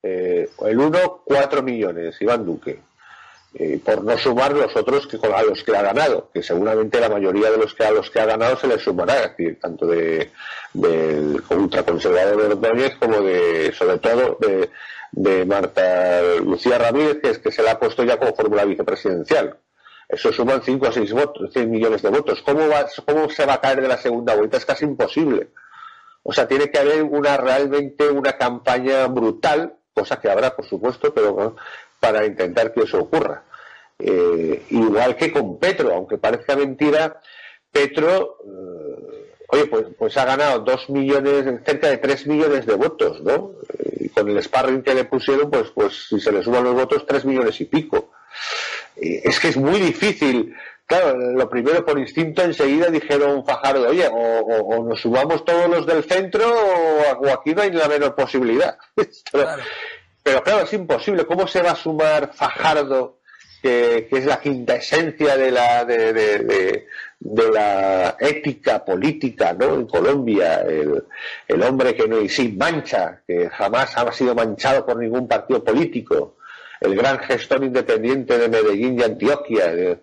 [0.03, 2.79] eh, el uno, cuatro millones, Iván Duque,
[3.55, 7.09] eh, por no sumar los otros que a los que ha ganado, que seguramente la
[7.09, 9.87] mayoría de los que a los que ha ganado se les sumará, es decir, tanto
[9.87, 10.31] de
[10.73, 14.71] del ultraconservador de Ordóñez como de, sobre todo, de,
[15.11, 19.59] de Marta Lucía Ramírez, que es que se le ha puesto ya como fórmula vicepresidencial.
[20.09, 22.43] Eso suman 5 o 6 votos, 100 millones de votos.
[22.43, 22.63] ¿Cómo,
[23.07, 24.57] ¿Cómo se va a caer de la segunda vuelta?
[24.57, 25.51] Es casi imposible.
[26.23, 31.13] O sea, tiene que haber una realmente una campaña brutal, cosa que habrá, por supuesto,
[31.13, 31.57] pero
[32.01, 33.45] para intentar que eso ocurra.
[33.99, 37.21] Eh, igual que con Petro, aunque parezca mentira,
[37.71, 43.21] Petro, eh, oye, pues, pues ha ganado dos millones, cerca de tres millones de votos,
[43.23, 43.53] ¿no?
[43.99, 47.05] Y con el sparring que le pusieron, pues, pues si se le suman los votos,
[47.07, 48.13] tres millones y pico.
[49.01, 50.55] Es que es muy difícil.
[50.89, 56.05] Claro, lo primero por instinto enseguida dijeron Fajardo, oye, o, nos subamos todos los del
[56.05, 56.47] centro
[57.21, 58.79] o, aquí no hay la menor posibilidad.
[60.23, 61.27] Pero claro, es imposible.
[61.27, 63.19] ¿Cómo se va a sumar Fajardo,
[63.63, 66.87] que, es la quinta esencia de la, de,
[67.21, 69.75] la ética política ¿no?
[69.75, 70.63] en Colombia?
[70.63, 75.63] El, hombre que no y sin mancha, que jamás ha sido manchado por ningún partido
[75.63, 76.38] político
[76.81, 80.01] el gran gestor independiente de Medellín y Antioquia.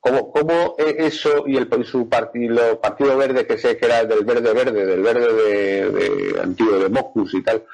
[0.00, 4.52] ¿Cómo, cómo eso y el su partido, partido verde que sé que era del verde
[4.52, 7.64] verde, del verde de, antiguo de Mocus y tal,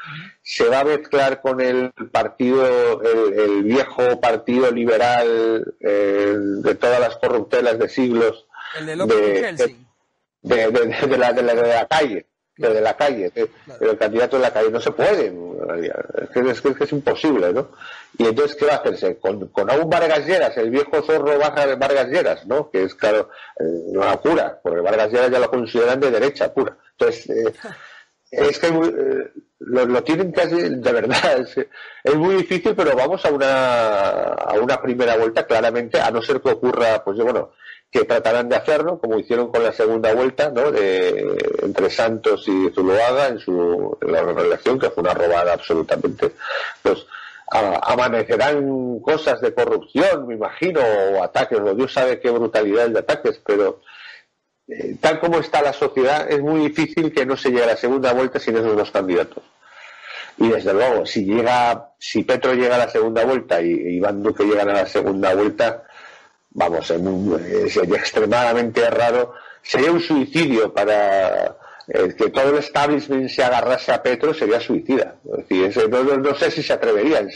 [0.43, 7.17] se va a mezclar con el partido, el, viejo partido liberal eh, de todas las
[7.17, 8.47] corruptelas de siglos?
[8.79, 8.97] El de
[10.45, 12.27] de, de, la, de la calle
[12.57, 13.33] de la calle,
[13.79, 15.33] pero el candidato de la calle no se puede,
[16.51, 17.71] es que es, imposible, ¿no?
[18.19, 19.19] Y entonces, ¿qué va a hacerse?
[19.19, 22.71] Con, con aún Vargas Lleras, el viejo zorro baja de Vargas Lleras, ¿no?
[22.71, 26.77] Que es, claro, eh, una pura, porque Vargas Lleras ya lo consideran de derecha pura.
[26.93, 27.55] Entonces, eh,
[28.31, 29.31] es que eh,
[29.61, 31.57] lo, tienen casi, de verdad, es,
[32.05, 36.41] es, muy difícil, pero vamos a una, a una primera vuelta, claramente, a no ser
[36.41, 37.53] que ocurra, pues bueno,
[37.93, 40.73] que tratarán de hacerlo, como hicieron con la segunda vuelta, ¿no?
[40.73, 46.33] De, entre Santos y Zuloaga en su la relación, que fue una robada absolutamente.
[46.83, 47.07] Pues
[47.51, 53.43] amanecerán cosas de corrupción, me imagino, o ataques, o Dios sabe qué brutalidad de ataques,
[53.45, 53.83] pero
[54.69, 57.77] eh, tal como está la sociedad, es muy difícil que no se llegue a la
[57.77, 59.45] segunda vuelta sin esos dos candidatos.
[60.39, 64.45] Y desde luego, si llega, si Petro llega a la segunda vuelta y Iván Duque
[64.45, 65.85] llega a la segunda vuelta,
[66.55, 71.57] vamos, eh, sería extremadamente raro, sería un suicidio para
[71.89, 75.17] el que todo el establishment se agarrase a Petro sería suicida.
[75.25, 77.29] no, sé si se atreverían,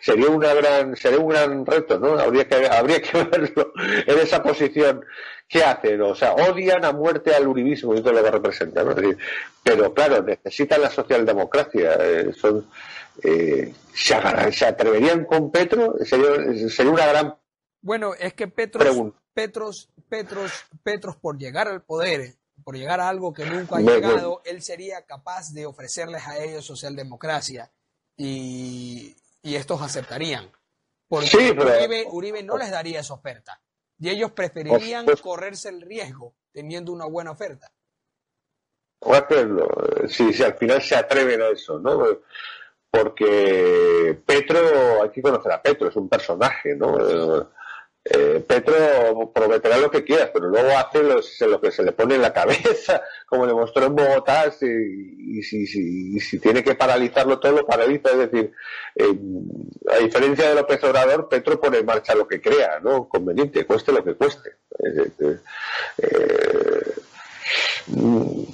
[0.00, 2.18] sería una gran, sería un gran reto, ¿no?
[2.18, 5.04] Habría que, habría que verlo en esa posición.
[5.48, 6.00] ¿Qué hacen?
[6.00, 8.94] O sea, odian a muerte al uribismo y todo lo que representa, ¿no?
[9.62, 12.66] pero claro, necesitan la socialdemocracia, eh, son,
[13.22, 14.16] eh, se,
[14.52, 17.34] se atreverían con Petro, sería, sería una gran
[17.82, 23.32] bueno, es que Petros, Petros, Petros, Petros, por llegar al poder, por llegar a algo
[23.32, 27.70] que nunca ha llegado, él sería capaz de ofrecerles a ellos socialdemocracia
[28.16, 30.50] y, y estos aceptarían.
[31.08, 33.60] Porque Uribe, no les daría esa oferta.
[33.98, 37.70] Y ellos preferirían correrse el riesgo teniendo una buena oferta.
[40.08, 42.02] Si, si al final se atreven a eso, ¿no?
[42.90, 46.96] Porque Petro, hay que conocer a Petro, es un personaje, ¿no?
[48.04, 51.04] Eh, Petro prometerá lo que quieras, pero luego hace
[51.46, 56.38] lo que se le pone en la cabeza, como le mostró en Bogotá, y, si,
[56.40, 58.10] tiene que paralizarlo todo, lo paraliza.
[58.10, 58.52] Es decir,
[58.96, 59.18] eh,
[59.88, 63.08] a diferencia de López Obrador, Petro pone en marcha lo que crea, ¿no?
[63.08, 64.56] Conveniente, cueste lo que cueste.
[64.82, 65.36] Eh,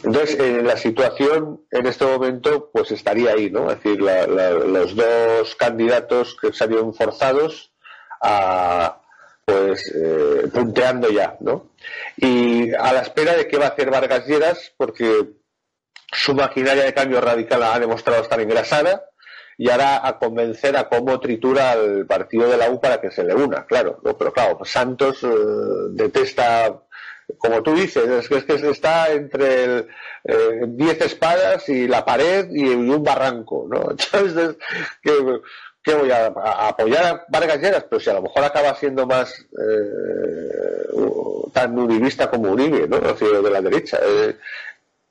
[0.04, 3.70] entonces, la situación en este momento, pues estaría ahí, ¿no?
[3.70, 7.72] Es decir, los dos candidatos que salieron forzados
[8.20, 9.02] a
[9.48, 11.70] pues eh, punteando ya, ¿no?
[12.18, 15.26] Y a la espera de qué va a hacer Vargas Lleras, porque
[16.12, 19.06] su maquinaria de cambio radical ha demostrado estar engrasada
[19.56, 23.24] y ahora a convencer a cómo tritura al partido de la U para que se
[23.24, 23.98] le una, claro.
[24.18, 25.28] Pero claro, Santos eh,
[25.92, 26.82] detesta,
[27.38, 29.86] como tú dices, es que, es que está entre
[30.24, 33.90] 10 eh, espadas y la pared y, un barranco, ¿no?
[33.92, 34.56] Entonces,
[35.02, 35.40] que,
[35.82, 37.84] ¿qué voy a, apoyar a Vargas Lleras?
[37.88, 40.78] Pero si a lo mejor acaba siendo más eh,
[41.52, 42.98] tan uribista como Uribe, ¿no?
[42.98, 43.98] de la derecha.
[44.02, 44.36] Eh,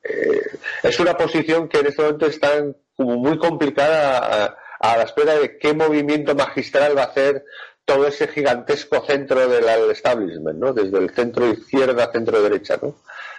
[0.04, 0.42] eh,
[0.84, 2.64] es una posición que en este momento está
[2.96, 7.46] como muy complicada a, la espera de qué movimiento magistral va a hacer
[7.86, 10.74] todo ese gigantesco centro del establishment, ¿no?
[10.74, 12.96] Desde el centro izquierda, centro derecha, ¿no?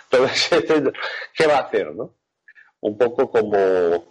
[0.09, 0.93] Todo ese centro,
[1.35, 2.15] ¿qué va a hacer, no?
[2.81, 4.09] Un poco como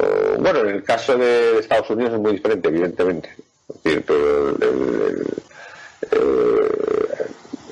[0.00, 3.34] eh, bueno, en el caso de Estados Unidos es muy diferente, evidentemente.
[3.82, 4.56] pero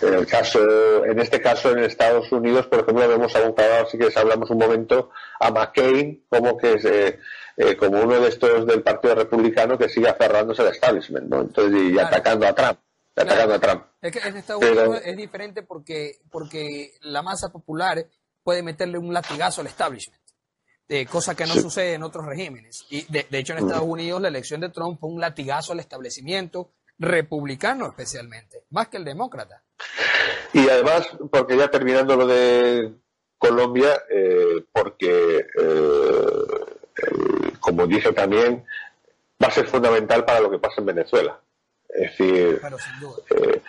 [0.03, 3.87] en el caso, en este caso en Estados Unidos, por ejemplo, vemos a un caballo,
[3.87, 7.19] así que hablamos un momento a McCain como que es eh,
[7.57, 11.41] eh, como uno de estos del Partido Republicano que sigue aferrándose al establishment, ¿no?
[11.41, 12.79] Entonces y, atacando a Trump.
[13.15, 13.85] Atacando a Trump.
[14.01, 18.07] Es que en Estados Unidos es diferente porque, porque la masa popular
[18.43, 20.22] puede meterle un latigazo al establishment
[21.11, 22.87] cosa que no sucede en otros regímenes.
[22.91, 26.71] Y de, hecho en Estados Unidos la elección de Trump fue un latigazo al establecimiento
[26.99, 29.63] republicano especialmente, más que el demócrata.
[30.53, 32.93] Y además, porque ya terminando lo de
[33.39, 36.43] Colombia, eh, porque, eh,
[37.59, 38.65] como dije también,
[39.43, 41.41] va a ser fundamental para lo que pasa en Venezuela.
[41.89, 42.61] Es decir,
[43.31, 43.61] eh,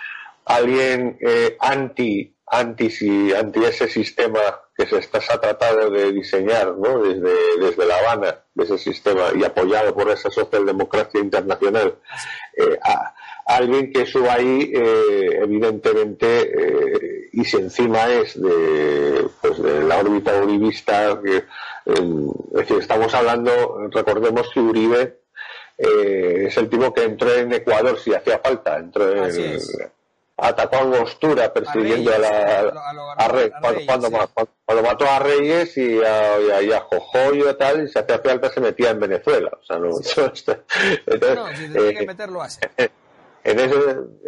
[0.46, 4.40] alguien eh, anti, anti, anti ese sistema
[4.76, 7.00] que se, está, se ha tratado de diseñar ¿no?
[7.00, 11.96] desde, desde La Habana, de ese sistema, y apoyado por esa socialdemocracia internacional,
[12.58, 13.14] eh, a,
[13.46, 20.00] alguien que suba ahí, eh, evidentemente, eh, y si encima es de, pues de la
[20.00, 21.44] órbita uribista, que,
[21.86, 25.24] es decir, estamos hablando, recordemos que Uribe
[25.78, 29.60] eh, es el tipo que entró en Ecuador si hacía falta, entró en,
[30.44, 32.60] atacó a Angostura persiguiendo a, la
[33.18, 33.54] a, Reyes,
[33.86, 38.50] cuando, mató a Reyes y a, y a, Jojoyo y tal, y si hacía falta
[38.50, 39.52] se metía en Venezuela.
[39.60, 40.58] O sea, no, entonces,
[41.56, 42.60] si tiene que meterlo hace.
[43.46, 43.76] En ese,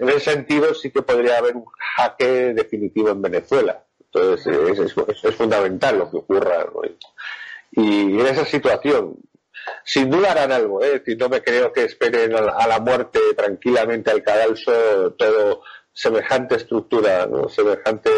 [0.02, 1.64] en ese sentido sí que podría haber un
[1.96, 3.82] jaque definitivo en Venezuela.
[3.98, 4.46] Entonces
[4.78, 6.66] es, es, fundamental lo que ocurra.
[7.72, 9.16] Y en esa situación,
[9.86, 11.02] sin duda harán algo, ¿eh?
[11.18, 15.62] no me creo que esperen a la muerte tranquilamente al cadalso todo
[15.96, 17.48] semejante estructura, ¿no?
[17.48, 18.12] semejante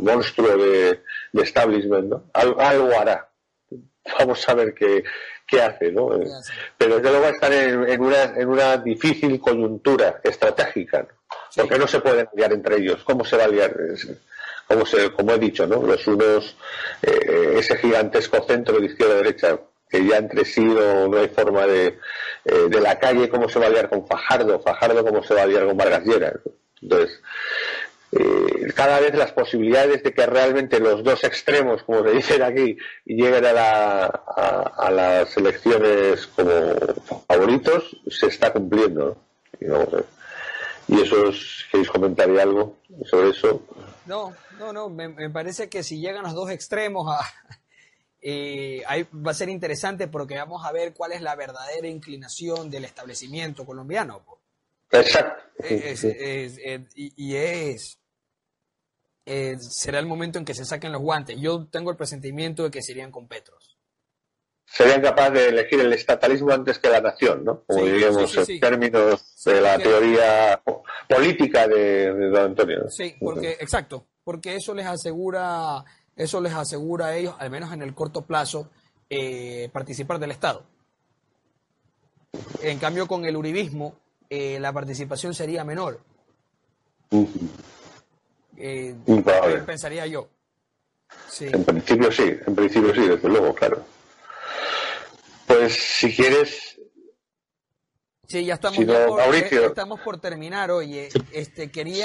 [0.00, 1.02] monstruo de,
[1.34, 2.24] establishment, ¿no?
[2.32, 3.28] algo hará.
[4.18, 5.04] Vamos a ver qué,
[5.46, 6.08] qué hace, ¿no?
[6.78, 11.06] Pero desde luego estar en, en, una, en una difícil coyuntura estratégica,
[11.54, 13.02] porque no se pueden aliar entre ellos.
[13.04, 13.74] ¿Cómo se va a aliar?
[14.66, 15.82] Como, se, como he dicho, ¿no?
[15.82, 16.56] Los unos,
[17.02, 19.58] eh, ese gigantesco centro de izquierda-derecha,
[19.88, 21.98] que ya entre sí no, hay forma de,
[22.44, 24.60] eh, de la calle, ¿cómo se va a aliar con Fajardo?
[24.60, 26.34] Fajardo, ¿cómo se va a aliar con Vargas Lleras?
[26.82, 27.20] Entonces,
[28.16, 32.76] eh, cada vez las posibilidades de que realmente los dos extremos, como se dicen aquí,
[33.04, 36.76] lleguen a, la, a, las elecciones como
[37.26, 39.16] favoritos, se está cumpliendo.
[39.58, 41.32] Y, eso,
[41.72, 43.62] ¿queréis comentar algo sobre eso?
[44.06, 47.18] No, no, no, me, parece que si llegan los dos extremos a,
[48.26, 52.70] eh, ahí va a ser interesante porque vamos a ver cuál es la verdadera inclinación
[52.70, 54.24] del establecimiento colombiano.
[54.90, 55.42] Exacto.
[56.96, 57.98] y, es
[59.26, 61.38] eh, será el momento en que se saquen los guantes.
[61.38, 63.78] Yo tengo el presentimiento de que serían con Petros.
[64.64, 67.62] Serían capaces de elegir el estatalismo antes que la nación, ¿no?
[67.64, 70.62] Como diríamos en términos de la teoría
[71.08, 72.88] política de, don Antonio.
[72.88, 75.84] Sí, porque, exacto, porque eso les asegura,
[76.16, 78.70] eso les asegura a ellos, al menos en el corto plazo,
[79.10, 80.64] eh, participar del Estado.
[82.62, 83.96] En cambio, con el uribismo,
[84.28, 86.00] eh, la participación sería menor.
[88.56, 88.94] Eh,
[89.66, 90.28] pensaría yo.
[91.40, 93.84] En principio sí, en principio sí, desde luego, claro.
[95.46, 96.80] Pues si quieres.
[98.26, 101.08] Sí, ya estamos, por, eh, estamos por terminar, oye.
[101.32, 102.04] Este, quería,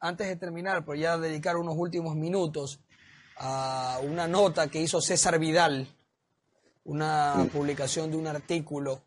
[0.00, 2.80] antes de terminar, pues ya dedicar unos últimos minutos
[3.36, 5.86] a una nota que hizo César Vidal,
[6.84, 9.02] una publicación de un artículo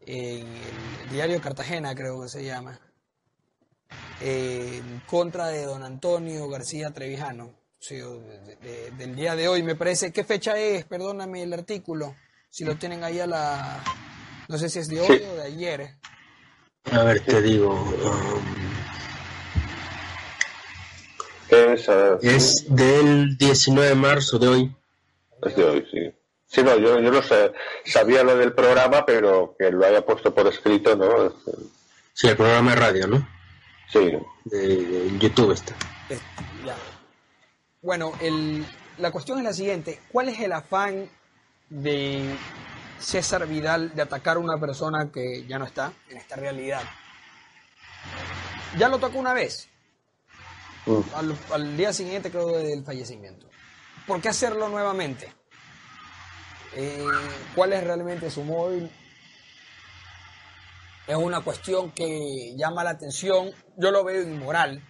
[0.00, 2.78] en el diario Cartagena, creo que se llama,
[4.20, 7.54] en contra de don Antonio García Trevijano.
[8.98, 10.12] del día de hoy, me parece.
[10.12, 10.84] ¿Qué fecha es?
[10.84, 12.14] Perdóname el artículo.
[12.50, 13.82] Si lo tienen ahí a la.
[14.48, 15.96] No sé si es de hoy o de ayer.
[16.90, 17.72] A ver, te digo.
[17.72, 18.65] Um,
[21.50, 24.76] es, del 19 de marzo de hoy.
[25.42, 26.12] Es de hoy, sí.
[26.48, 27.52] Sí, no, yo, yo no sé,
[27.84, 31.34] sabía lo del programa, pero que lo haya puesto por escrito, ¿no?
[32.14, 33.28] Sí, el programa de radio, ¿no?
[33.92, 34.12] Sí.
[34.44, 35.74] De, YouTube está.
[37.82, 38.64] Bueno, el,
[38.98, 40.00] la cuestión es la siguiente.
[40.10, 41.08] ¿Cuál es el afán
[41.68, 42.24] de
[42.98, 46.82] César Vidal de atacar a una persona que ya no está en esta realidad?
[48.78, 49.68] Ya lo tocó una vez.
[51.52, 53.48] Al, día siguiente, creo, del fallecimiento.
[54.06, 55.32] ¿Por qué hacerlo nuevamente?
[56.76, 57.04] Eh,
[57.54, 58.90] ¿Cuál es realmente su móvil?
[61.06, 63.50] es una cuestión que llama la atención.
[63.76, 64.82] Yo lo veo inmoral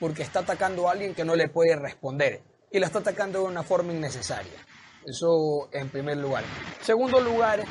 [0.00, 3.46] porque está atacando a alguien que no le puede responder y la está atacando de
[3.46, 4.64] una forma innecesaria.
[5.04, 6.44] Eso en primer lugar.
[6.82, 7.64] Segundo lugar,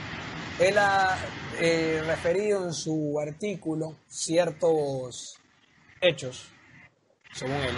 [0.59, 1.17] él ha
[1.59, 5.36] eh, referido en su artículo ciertos
[6.01, 6.49] hechos,
[7.38, 7.75] según él,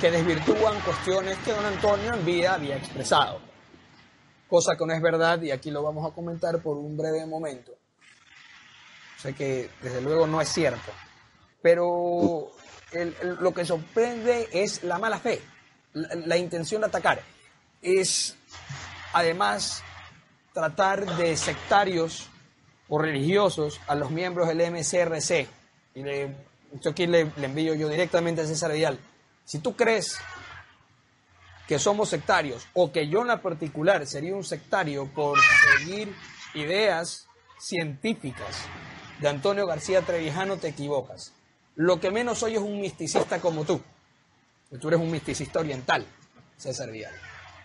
[0.00, 3.40] que desvirtúan cuestiones que don Antonio en vida había expresado.
[4.48, 7.72] Cosa que no es verdad y aquí lo vamos a comentar por un breve momento
[9.24, 10.92] sé que desde luego no es cierto.
[11.62, 12.50] Pero
[13.40, 15.40] lo que sorprende es la mala fe,
[15.94, 17.22] la, intención de atacar.
[17.80, 18.36] Es
[19.14, 19.82] además
[20.52, 22.28] tratar de sectarios
[22.88, 25.48] o religiosos a los miembros del MCRC.
[25.94, 26.02] Y
[26.82, 28.98] le, aquí le, envío yo directamente a César Vidal.
[29.44, 30.18] Si tú crees
[31.66, 35.38] que somos sectarios o que yo en la particular sería un sectario por
[35.78, 36.14] seguir
[36.54, 37.26] ideas
[37.58, 38.66] científicas
[39.20, 41.32] de Antonio García Trevijano te equivocas.
[41.76, 43.80] Lo que menos soy es un misticista como tú.
[44.80, 46.04] Tú eres un misticista oriental,
[46.56, 47.14] César Vidal.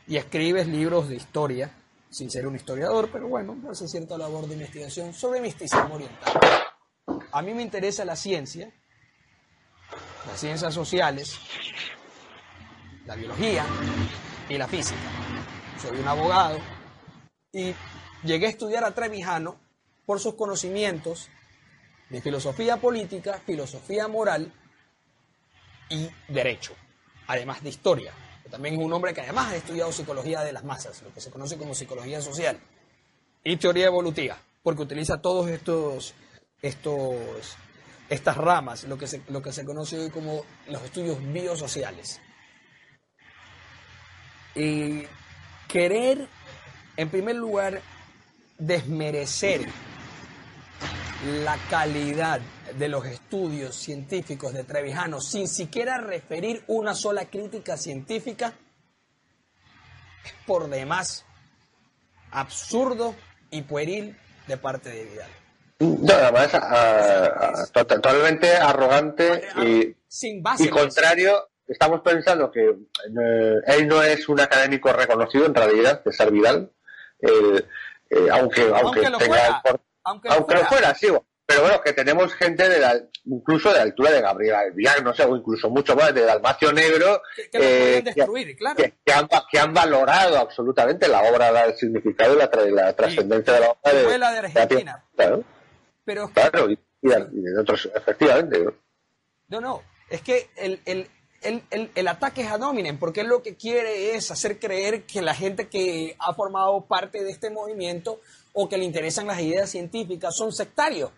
[0.08, 1.72] Y escribes libros de historia,
[2.10, 6.34] sin ser un historiador, pero bueno, hace cierta labor de investigación sobre misticismo oriental.
[7.32, 8.72] A mí me interesa la ciencia,
[10.28, 11.40] las ciencias sociales,
[13.06, 13.66] la biología
[14.48, 15.00] y la física.
[15.82, 16.60] Soy un abogado
[17.52, 17.74] y
[18.24, 19.60] llegué a estudiar a Trevijano
[20.06, 21.30] por sus conocimientos
[22.10, 24.52] de filosofía política, filosofía moral
[25.90, 26.74] y derecho,
[27.28, 28.14] además de historia.
[28.50, 31.30] También es un hombre que además ha estudiado psicología de las masas, lo que se
[31.30, 32.60] conoce como psicología social,
[33.44, 36.16] y teoría evolutiva, porque utiliza todos estos,
[36.62, 37.56] estos,
[38.10, 42.20] estas ramas, lo que, se, lo que se conoce hoy como los estudios biosociales.
[44.56, 45.04] Y
[45.68, 46.28] querer,
[46.98, 47.82] en primer lugar,
[48.58, 49.68] desmerecer
[51.44, 52.42] la calidad
[52.78, 58.54] de los estudios científicos de Trevijano sin siquiera referir una sola crítica científica
[60.24, 61.26] es por demás
[62.32, 63.16] absurdo
[63.52, 65.39] y pueril de parte de Vidal.
[65.80, 71.50] No, además, totalmente arrogante y, sin base, y contrario.
[71.68, 76.72] Estamos pensando que eh, él no es un académico reconocido en realidad, César Vidal,
[77.22, 77.64] eh,
[78.10, 80.96] eh, aunque, aunque, lo tenga fuera, por- aunque, aunque lo fuera.
[80.96, 81.08] sí.
[81.46, 85.16] Pero bueno, que tenemos gente de la, incluso de la altura de Gabriel Albiar, no
[85.16, 88.76] sé, o incluso mucho más, de Dalmacio Negro, que, que eh, que- destruir, claro.
[88.78, 92.50] que, han, valorado absolutamente la obra, el significado y la,
[92.84, 95.04] la trascendencia de la obra de, de Argentina.
[96.10, 98.64] Pero es que- claro, y, de otros, efectivamente.
[98.64, 98.74] ¿no?
[99.50, 101.08] no, no, es que el, el,
[101.42, 105.04] el, el, el ataque es a Dominen, porque él lo que quiere es hacer creer
[105.04, 108.20] que la gente que ha formado parte de este movimiento
[108.54, 111.12] o que le interesan las ideas científicas son sectarios.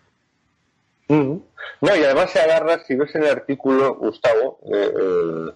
[1.08, 1.42] No,
[1.82, 5.52] y además se agarra, si ves en el artículo, Gustavo, eh, eh,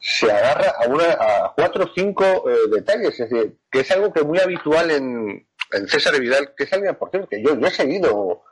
[0.00, 4.12] se agarra a, una, a cuatro o cinco eh, detalles, es decir, que es algo
[4.12, 7.56] que es muy habitual en, en César Vidal, que es alguien, por cierto, que yo,
[7.56, 8.42] yo he seguido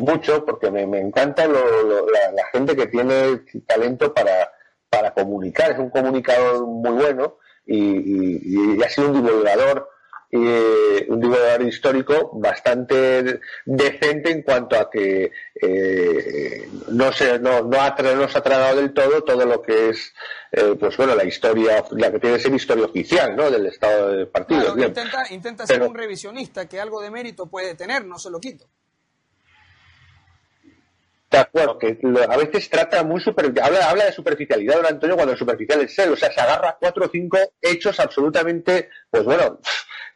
[0.00, 4.50] mucho porque me, me encanta lo- lo- la, la gente que tiene talento para,
[4.88, 9.88] para comunicar, es un comunicador muy bueno y, y- y ha sido un divulgador
[10.32, 17.80] eh, un divulgador histórico bastante decente en cuanto a que eh, no se no, no
[17.80, 20.14] ha no se ha tragado del todo todo lo que es
[20.52, 23.50] eh, pues bueno la historia la que tiene que ser historia oficial ¿no?
[23.50, 27.74] del estado del partido Claro, intenta, intenta ser un revisionista que algo de mérito puede
[27.74, 28.66] tener, no se lo quito.
[31.30, 35.14] De acuerdo, que lo- a veces trata muy super, habla, habla de superficialidad don Antonio
[35.14, 39.22] cuando el superficial es él, o sea, se agarra cuatro o cinco hechos absolutamente, pues
[39.22, 39.60] bueno,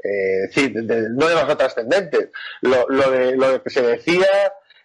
[0.02, 2.30] eh, sí, de- de- no demasiado trascendentes.
[2.62, 4.26] Lo, lo, de, lo que se decía,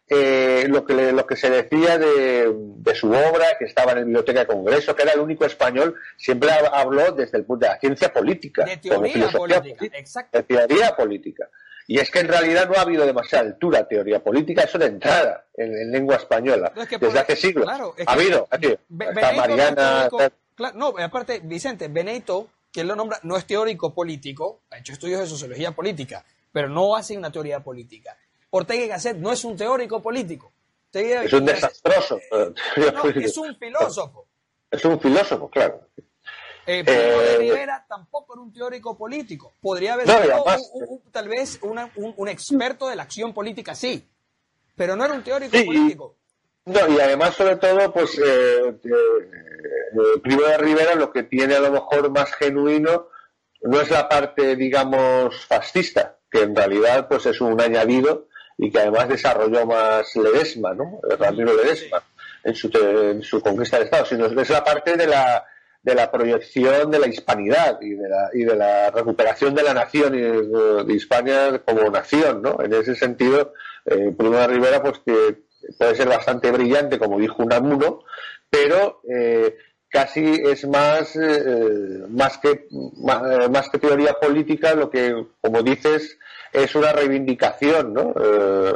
[0.08, 3.98] eh, lo, que le- lo que se decía de, de su obra, que estaba en
[3.98, 7.66] la Biblioteca de Congreso, que era el único español, siempre hab- habló desde el punto
[7.66, 10.38] de la ciencia política, De teoría filosofía política, exacto.
[10.38, 11.50] de teoría política.
[11.92, 15.48] Y es que en realidad no ha habido demasiada altura teoría política, eso de entrada
[15.56, 17.66] en, en lengua española, No, es que desde hace siglos.
[17.66, 19.76] claro, es ha habido, aquí, no es Mariana,
[20.08, 24.62] teórico- está- claro, no, aparte, Vicente, Benito, que él lo nombra, no es teórico político,
[24.70, 28.16] ha hecho estudios de sociología política, pero no hace una teoría política.
[28.52, 30.52] Ortega y Gasset no es un teórico político.
[30.94, 32.18] Ortega es un desastroso.
[32.18, 32.54] eh,
[32.94, 34.28] no, es un filósofo.
[34.70, 35.88] Es un filósofo, claro.
[36.66, 39.53] Eh, Primo de Eh, Rivera tampoco era un teórico político.
[39.62, 43.03] Podría haber No, sido además- un- un- tal vez una- un, un experto de la
[43.03, 44.07] acción política, sí,
[44.76, 46.16] pero no era un teórico Sí, y- político.
[46.66, 51.60] No, y además, sobre todo, pues, eh, eh, Primo de Rivera lo que tiene a
[51.60, 53.07] lo mejor más genuino
[53.62, 58.80] no es la parte, digamos, fascista, que en realidad, pues, es un añadido y que
[58.80, 60.99] además desarrolló más Ledesma, ¿no?
[61.10, 62.03] Eh, Ramiro Ledesma,
[62.43, 65.43] en su, en su conquista del Estado, sino es la parte de la,
[65.82, 69.74] de la proyección de la hispanidad y de la, y de la recuperación de la
[69.74, 72.62] nación y de, de Hispania como nación, ¿no?
[72.62, 73.54] En ese sentido,
[73.86, 75.44] eh, Primo de Rivera, pues que
[75.78, 78.04] puede ser bastante brillante, como dijo Unamuno,
[78.50, 79.58] pero eh,
[79.90, 82.68] casi es más, eh, más, que,
[82.98, 86.18] más, eh, más que teoría política, lo que, como dices,
[86.52, 88.14] es una reivindicación, ¿no?
[88.22, 88.74] Eh,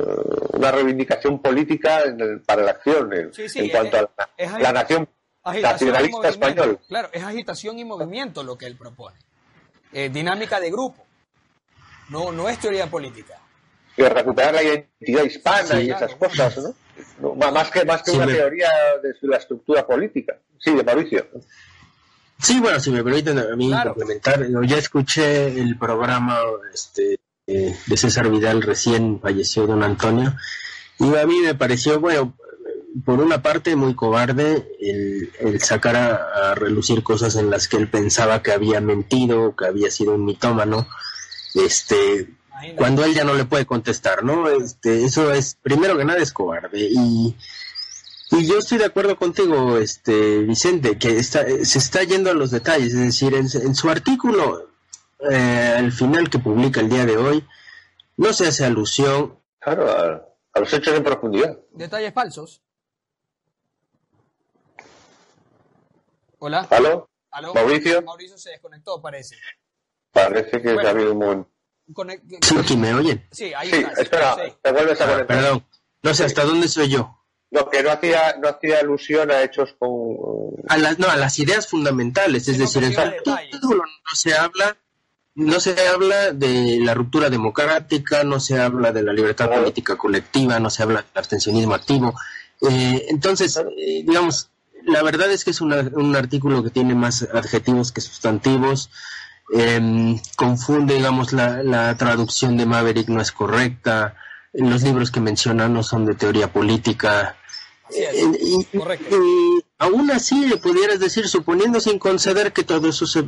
[0.54, 4.60] una reivindicación política en el- para la acción en, Sí, sí, en cuanto a la,
[4.60, 5.08] la nación
[5.44, 6.48] Agitación y nacionalista movimiento.
[6.48, 6.80] español.
[6.88, 9.18] Claro, es agitación y movimiento lo que él propone.
[9.92, 11.06] Eh, dinámica de grupo.
[12.10, 13.40] No, no es teoría política.
[13.96, 16.06] Y recuperar la identidad hispana Sí, y claro.
[16.08, 16.74] esas cosas, ¿no?
[17.20, 18.70] No, má- Más que, más que Sí, una me- teoría
[19.02, 20.38] de la estructura política.
[20.60, 21.28] Sí, de Mauricio.
[22.40, 23.94] Sí, bueno, si me permiten a mí Claro.
[23.94, 26.40] complementar, yo ya escuché el programa
[26.74, 30.34] este, eh, de César Vidal, recién falleció don Antonio,
[31.00, 32.34] Y a mí me pareció, bueno,
[33.06, 38.44] por una parte muy cobarde el, sacar a, relucir cosas en las que él pensaba
[38.44, 40.88] que había mentido, que había sido un mitómano,
[41.56, 42.30] este,
[42.78, 44.50] cuando él ya no le puede contestar, ¿no?
[44.50, 47.36] Este, eso es, primero que nada es cobarde y,
[48.32, 52.52] y yo estoy de acuerdo contigo, este, Vicente, que está, se está yendo a los
[52.52, 54.70] detalles, es decir, en, su artículo,
[55.32, 57.44] eh, al final que publica el día de hoy,
[58.18, 59.40] no se hace alusión.
[59.60, 59.90] Claro,
[60.54, 61.58] a los hechos en profundidad.
[61.72, 62.62] Detalles falsos.
[66.46, 66.68] Hola.
[66.72, 67.10] ¿Aló?
[67.56, 68.02] ¿Mauricio?
[68.02, 69.38] Mauricio se desconectó, parece.
[70.12, 71.48] Parece que ha habido un...
[72.66, 73.26] Sí, ¿me oyen?
[73.32, 75.28] Sí, ahí sí, espera, te vuelves a conectar.
[75.28, 75.66] perdón,
[76.02, 77.18] no sé, ¿hasta dónde soy yo?
[77.50, 80.18] No, que no hacía, no hacía alusión a hechos con...
[80.68, 84.76] A las, no, a las ideas fundamentales, es decir, en no se habla
[85.36, 90.60] no se habla de la ruptura democrática, no se habla de la libertad política colectiva,
[90.60, 92.14] no se habla del abstencionismo activo.
[92.70, 94.50] Eh, entonces, eh, digamos,
[94.86, 98.90] la verdad es que es un artículo que tiene más adjetivos que sustantivos.
[99.54, 104.16] Em, confunde, digamos, la, traducción de Maverick no es correcta.
[104.54, 107.38] Los libros que menciona no son de teoría política.
[107.96, 108.68] Eh, y,
[109.78, 113.24] aún así, le pudieras decir, suponiendo sin conceder que todo eso se,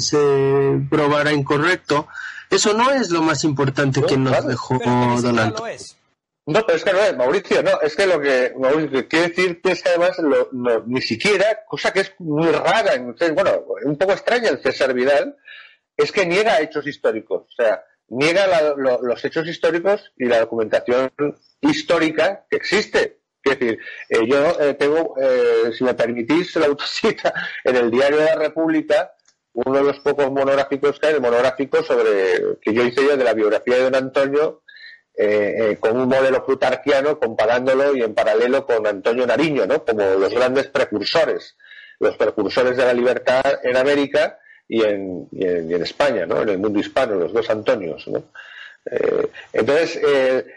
[0.00, 2.08] se, probara incorrecto,
[2.50, 4.78] eso no es lo más importante que nos dejó
[5.22, 5.56] Donald.
[6.50, 9.60] No, pero es que no es, Mauricio, no, es que lo que Mauricio quiere decir
[9.60, 10.16] que es que además
[10.86, 12.94] ni siquiera, cosa que es muy rara,
[13.32, 15.36] bueno, un poco extraña el César Vidal,
[15.96, 21.12] es que niega hechos históricos, o sea, niega los hechos históricos y la documentación
[21.60, 23.20] histórica que existe.
[23.42, 23.78] Es decir,
[24.08, 27.32] eh, yo eh, tengo, eh, si me permitís, la autocita
[27.64, 29.12] en el Diario de la República,
[29.52, 33.24] uno de los pocos monográficos que hay, el monográfico sobre que yo hice yo de
[33.24, 34.62] la biografía de don Antonio,
[35.16, 39.84] eh, eh, con un modelo plutarquiano, comparándolo y en paralelo con Antonio Nariño, ¿no?
[39.84, 41.56] Como los grandes precursores,
[41.98, 45.28] los precursores de la libertad en América y en,
[45.82, 46.40] España, ¿no?
[46.40, 48.22] En el mundo hispano, los dos Antonios, ¿no?
[48.90, 50.00] Eh, entonces,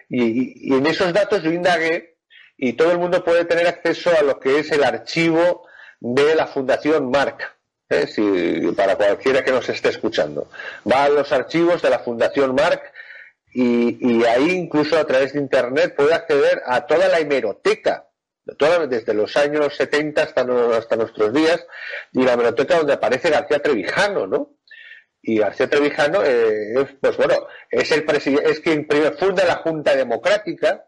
[0.07, 2.15] y, y, en esos datos yo indagué
[2.55, 5.67] y todo el mundo puede tener acceso a lo que es el archivo
[5.99, 7.53] de la Fundación Marc,
[8.07, 10.47] si, para cualquiera que nos esté escuchando.
[10.89, 12.92] Va a los archivos de la Fundación Marc
[13.53, 18.09] y, ahí incluso a través de Internet puede acceder a toda la hemeroteca,
[18.89, 20.45] desde los años 70 hasta,
[20.77, 21.65] hasta nuestros días,
[22.11, 24.57] y la hemeroteca donde aparece García Trevijano, ¿no?
[25.21, 28.05] Y García Trevijano, eh, pues bueno, es, el
[28.43, 30.85] es quien primero funda la Junta Democrática,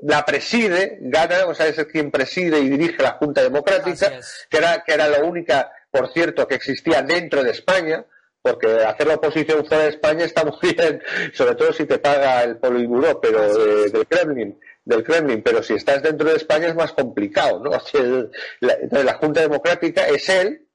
[0.00, 4.12] la preside, gana, o sea, es quien preside y dirige la Junta Democrática,
[4.50, 8.04] que era, que era la única, por cierto, que existía dentro de España,
[8.50, 12.42] porque hacer la oposición fuera de España está muy bien, sobre todo si te paga
[12.42, 13.54] el Politburó, pero
[13.88, 17.72] del Kremlin, del Kremlin, pero si estás dentro de España es más complicado, ¿no?
[18.60, 20.66] entonces la Junta Democrática es él,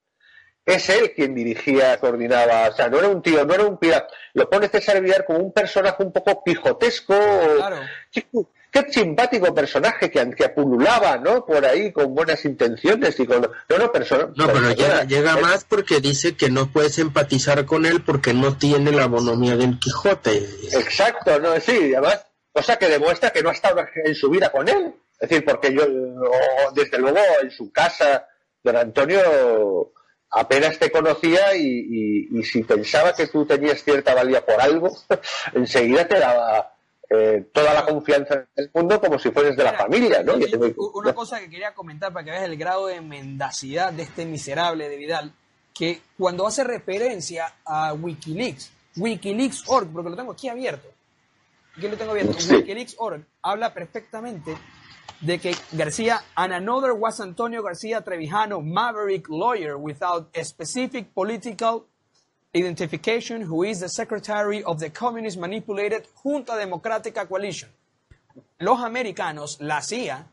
[0.66, 4.08] es él quien dirigía, coordinaba, o sea, no era un tío, no era un pirata,
[4.34, 7.16] lo pone César Villar como un personaje un poco pijotesco,
[7.58, 7.80] claro
[8.74, 10.52] qué simpático personaje que, que
[11.22, 11.46] ¿no?
[11.46, 13.42] Por ahí con buenas intenciones y con...
[13.42, 18.02] No, no, no pero llega, llega más porque dice que no puedes empatizar con él
[18.04, 20.50] porque no tiene la bonomía del Quijote.
[20.72, 24.68] Exacto, no, sí, además, cosa que demuestra que no ha estado en su vida con
[24.68, 24.96] él.
[25.20, 25.86] Es decir, porque yo,
[26.74, 28.28] desde luego, en su casa,
[28.64, 29.94] don Antonio
[30.32, 34.98] apenas te conocía y, y si pensaba que tú tenías cierta valía por algo,
[35.54, 36.74] enseguida te daba
[37.10, 40.34] eh, toda la confianza del mundo como si fueras de la familia, ¿no?
[40.94, 44.90] Una cosa que quería comentar para que veas el grado de mendacidad de este miserable
[44.90, 45.34] de Vidal,
[45.74, 50.88] que cuando hace referencia a Wikileaks, Wikileaks.org, porque lo tengo aquí abierto,
[51.78, 54.56] aquí lo tengo abierto, Wikileaks.org habla perfectamente
[55.22, 61.86] de que García, and another was Antonio García Trevijano, maverick lawyer without a specific political
[62.56, 67.70] Identification, who is the secretary of the Communist Manipulated Junta Democrática Coalition.
[68.60, 70.28] Los americanos, la CIA,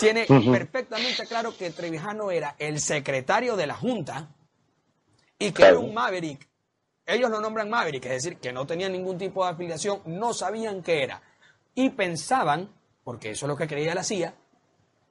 [0.00, 4.28] tiene perfectamente claro que Trevijano era el secretario de la Junta
[5.38, 6.48] y que era un Maverick.
[7.06, 10.82] Ellos lo nombran Maverick, es decir, que no tenía ningún tipo de afiliación, no sabían
[10.82, 11.22] qué era.
[11.74, 12.68] Y pensaban,
[13.04, 14.34] porque eso es lo que creía la CIA,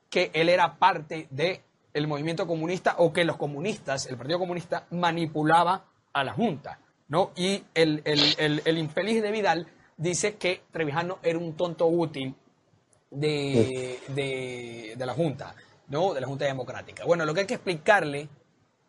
[0.10, 1.62] que él era parte de
[1.94, 6.80] el movimiento comunista o que los comunistas, el Partido Comunista, manipulaba a la Junta.
[7.08, 7.32] ¿no?
[7.36, 9.68] Y el, infeliz de Vidal
[9.98, 12.36] dice que Trevijano era un tonto útil
[13.12, 15.56] de, de, la Junta,
[15.88, 16.14] ¿no?
[16.14, 17.06] de la Junta Democrática.
[17.06, 18.30] Bueno, lo que hay que explicarle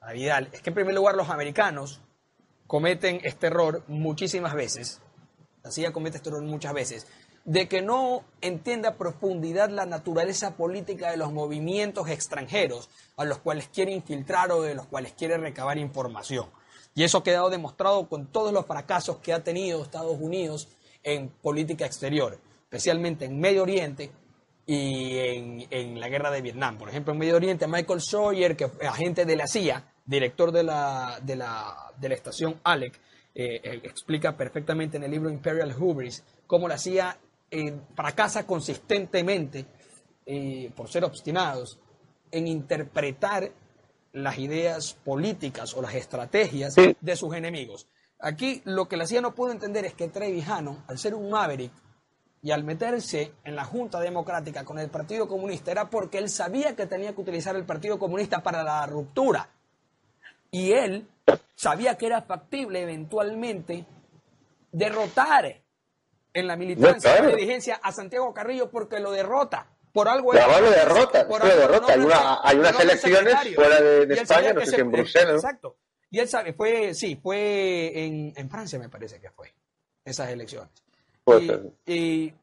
[0.01, 2.01] a Vidal es que en primer lugar los americanos
[2.67, 5.01] cometen este error muchísimas veces.
[5.63, 7.07] La CIA comete este error muchas veces.
[7.45, 13.39] De que no entiende a profundidad la naturaleza política de los movimientos extranjeros a los
[13.39, 16.47] cuales quiere infiltrar o de los cuales quiere recabar información.
[16.95, 20.69] Y eso ha quedado demostrado con todos los fracasos que ha tenido Estados Unidos
[21.03, 24.11] en política exterior, especialmente en Medio Oriente
[24.67, 25.17] y
[25.71, 26.79] en, la guerra de Vietnam.
[26.79, 30.63] Por ejemplo, en Medio Oriente, Michael Sawyer, que fue agente de la CIA, director de
[30.63, 32.95] la, de la, de la estación ALEC,
[33.35, 37.17] eh, eh, explica perfectamente en el libro Imperial Hubris cómo la CIA
[37.51, 39.67] eh, fracasa consistentemente
[40.77, 41.81] por ser obstinados
[42.31, 43.51] en interpretar
[44.13, 47.89] las ideas políticas o las estrategias de sus enemigos.
[48.19, 51.73] Aquí lo que la CIA no pudo entender es que Trevijano, al ser un maverick
[52.43, 56.77] y al meterse en la Junta Democrática con el Partido Comunista, era porque él sabía
[56.77, 59.49] que tenía que utilizar el Partido Comunista para la ruptura.
[60.51, 61.09] Y él
[61.55, 63.87] sabía que era factible eventualmente
[64.73, 65.60] derrotar
[66.33, 69.67] en la militancia de la dirigencia a Santiago Carrillo porque lo derrota.
[69.93, 71.93] Por algo es, lo derrota, por derrota.
[71.93, 75.35] Hay, una, hay unas elecciones fuera de, España, no sé si en Bruselas.
[75.35, 75.77] Exacto.
[76.11, 79.53] Y él sabe, fue, sí, fue en, en Francia me parece que fue,
[80.05, 80.71] esas elecciones.
[81.87, 82.35] y, y,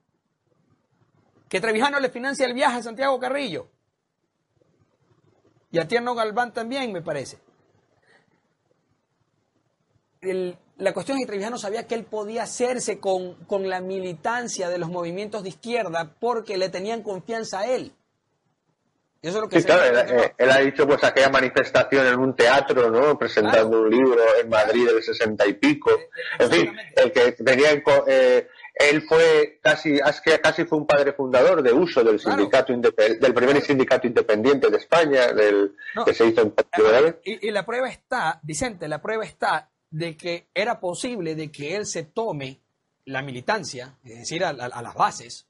[1.48, 3.70] que Trevijano le financia el viaje a Santiago Carrillo.
[5.72, 7.38] Y a Tierno Galván también, me parece
[10.78, 14.78] la cuestión es que Trevijano sabía que él podía hacerse con, con, la militancia de
[14.78, 17.94] los movimientos de izquierda porque le tenían confianza a él.
[19.22, 19.84] Eso es lo que sí, claro,
[20.38, 23.18] él, ha dicho pues aquella manifestación en un teatro, ¿no?
[23.18, 25.90] Presentando un libro en Madrid del sesenta y pico.
[25.92, 27.72] Eh, en fin, el que venía
[28.08, 30.00] eh, él fue casi,
[30.44, 35.34] casi fue un padre fundador de uso del sindicato del primer sindicato independiente de España,
[35.34, 35.76] del
[36.06, 36.54] que se hizo en
[37.24, 41.76] y, y la prueba está, Vicente, la prueba está de que era posible de que
[41.76, 42.60] él se tome
[43.06, 45.48] la militancia, es decir, a, las bases,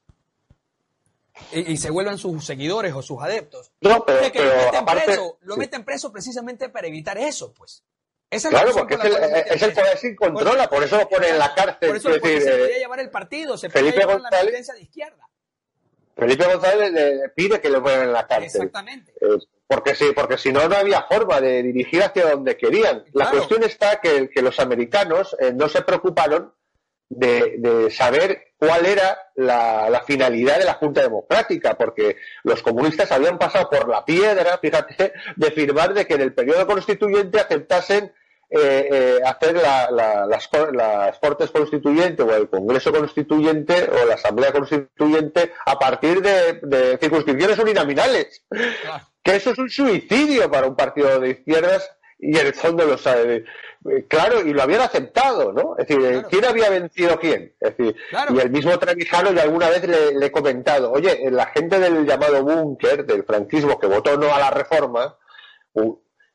[1.52, 3.72] y, se vuelvan sus seguidores o sus adeptos.
[3.82, 7.84] No, pero, que lo, meten preso, lo meten preso precisamente para evitar eso, pues.
[8.30, 11.40] Esa claro, porque es el, es el, poder sin controla, por, eso lo pone en
[11.40, 11.88] la cárcel.
[11.88, 15.28] Por eso se podía llevar el partido, se podía llevar la militancia de izquierda.
[16.16, 18.64] Felipe González le, pide que lo pongan en la cárcel.
[18.64, 19.14] Exactamente.
[19.22, 19.38] Eh,
[19.68, 23.04] porque sí, porque si no, no había forma de dirigir hacia donde querían.
[23.14, 26.54] La cuestión está que, los americanos eh, no se preocuparon
[27.10, 33.70] de, saber cuál era la, finalidad de la Junta Democrática, porque los comunistas habían pasado
[33.70, 38.14] por la piedra, fíjate, de firmar de que en el periodo constituyente aceptasen
[38.50, 39.56] eh, eh, hacer
[39.92, 40.48] las,
[41.20, 48.46] Cortes Constituyentes o el Congreso Constituyente o la Asamblea Constituyente a partir de, circunscripciones uninominales
[49.28, 52.98] que eso es un suicidio para un partido de izquierdas y en el fondo lo
[52.98, 53.44] sabe.
[54.08, 55.76] Claro, y lo habían aceptado, ¿no?
[55.78, 57.54] Es decir, ¿quién había vencido a quién?
[57.60, 57.96] Es decir,
[58.34, 62.42] y el mismo Trevijano ya alguna vez le, he comentado, oye, la gente del llamado
[62.42, 65.18] búnker, del franquismo, que votó no a la reforma,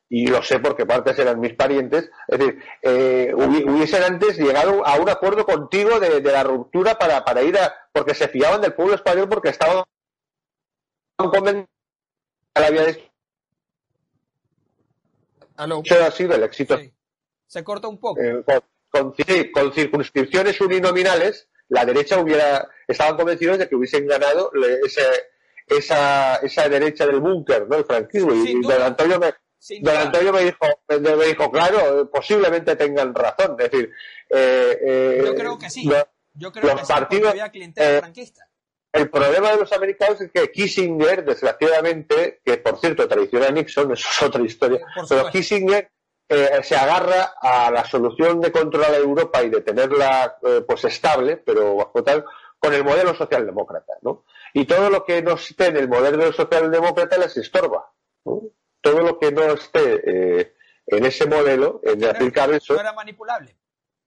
[0.07, 4.99] y lo sé porque partes eran mis parientes, es decir, eh, hubiesen antes llegado a
[4.99, 8.93] un acuerdo contigo de, la ruptura para, para ir a, porque se fiaban del pueblo
[8.93, 9.83] español porque estaban
[11.17, 11.72] convencidos
[12.53, 12.95] había
[16.07, 16.79] ha sido el éxito.
[17.47, 18.19] Se corta un poco.
[18.21, 18.43] Eh,
[18.89, 24.51] con, circunscripciones uninominales, la derecha hubiera, estaban convencidos de que hubiesen ganado
[25.69, 27.77] esa, esa derecha del búnker, ¿no?
[27.77, 28.33] El franquismo.
[28.33, 29.33] y don Antonio me,
[29.81, 33.55] don Antonio me dijo, me, dijo, claro, posiblemente tengan razón.
[33.59, 33.91] Es decir,
[34.29, 35.89] eh, eh, yo creo que sí.
[36.33, 38.47] yo creo que partidos, había clientela franquista.
[38.93, 43.91] El problema de los americanos es que Kissinger, desgraciadamente, que por cierto traiciona a Nixon,
[43.91, 45.91] eso es otra historia, pero Kissinger
[46.29, 50.85] eh, se agarra a la solución de controlar a Europa y de tenerla eh, pues
[50.85, 52.23] estable, pero bajo tal,
[52.59, 54.25] con el modelo socialdemócrata, ¿no?
[54.53, 57.91] Y todo lo que no esté en el modelo socialdemócrata les estorba,
[58.23, 60.53] Todo lo que no esté eh,
[60.85, 62.75] en ese modelo, en aplicar eso...
[62.75, 63.55] No era manipulable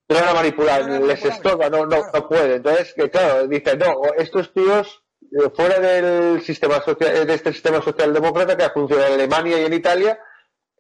[0.09, 2.57] no era manipular, les estorba, no, no, no puede.
[2.57, 7.83] Entonces, que claro, dice, no, estos tíos eh, fuera del sistema social, de este sistema
[7.83, 10.19] socialdemócrata que ha funcionado en Alemania y en Italia,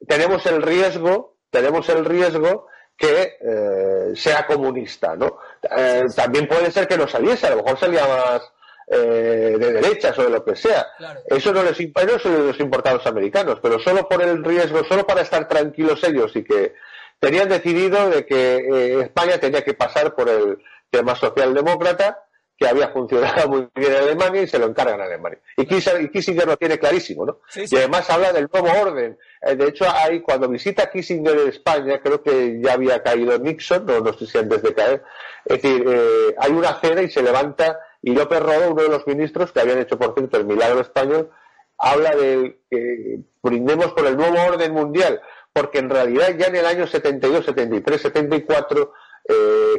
[0.06, 5.38] tenemos el riesgo, tenemos el riesgo que eh, sea comunista, ¿no?
[5.76, 8.52] Eh, también puede ser que no saliese, a lo mejor salía más
[8.88, 10.86] de derechas o de lo que sea.
[11.26, 15.04] Eso no les, no les importa a los americanos, pero solo por el riesgo, solo
[15.04, 16.72] para estar tranquilos ellos y que
[17.20, 20.58] tenían decidido de que eh, España tenía que pasar por el
[20.90, 22.26] tema socialdemócrata
[22.58, 25.38] que había funcionado muy bien en Alemania y se lo encargan a Alemania.
[25.56, 27.40] Y Kissinger, lo tiene clarísimo, ¿no?
[27.54, 29.18] Y además habla del nuevo orden.
[29.42, 33.84] Eh, de hecho, hay, cuando visita Kissinger en España, creo que ya había caído Nixon,
[33.84, 35.02] no, no sé si antes de caer,
[35.44, 39.06] es decir, eh, hay una cena y se levanta Y López Rodo, uno de los
[39.06, 41.30] ministros que habían hecho, por cierto, el milagro español,
[41.78, 45.20] habla de que brindemos por el nuevo orden mundial,
[45.56, 48.92] porque en realidad ya en el año 72, 73, 74,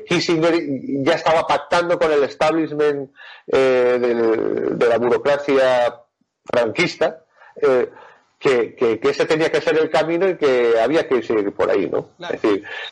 [0.07, 0.55] Kissinger
[1.03, 3.11] ya estaba pactando con el establishment
[3.45, 3.99] eh,
[4.71, 5.93] de la burocracia
[6.43, 7.23] franquista.
[7.61, 7.91] Eh,
[8.39, 12.09] que, ese tenía que ser el camino y que había que seguir por ahí, ¿no?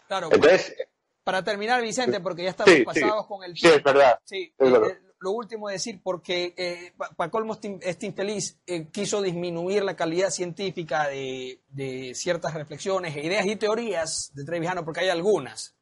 [0.08, 0.76] Claro, entonces,
[1.24, 3.74] para terminar, Vicente, porque ya estamos pasados con el tiempo.
[3.74, 4.20] Sí, es verdad.
[4.24, 9.96] Sí, eh, lo último decir, porque eh, para colmo este infeliz eh, quiso disminuir la
[9.96, 15.76] calidad científica de, ciertas reflexiones, e ideas y teorías de Trevijano, porque hay algunas.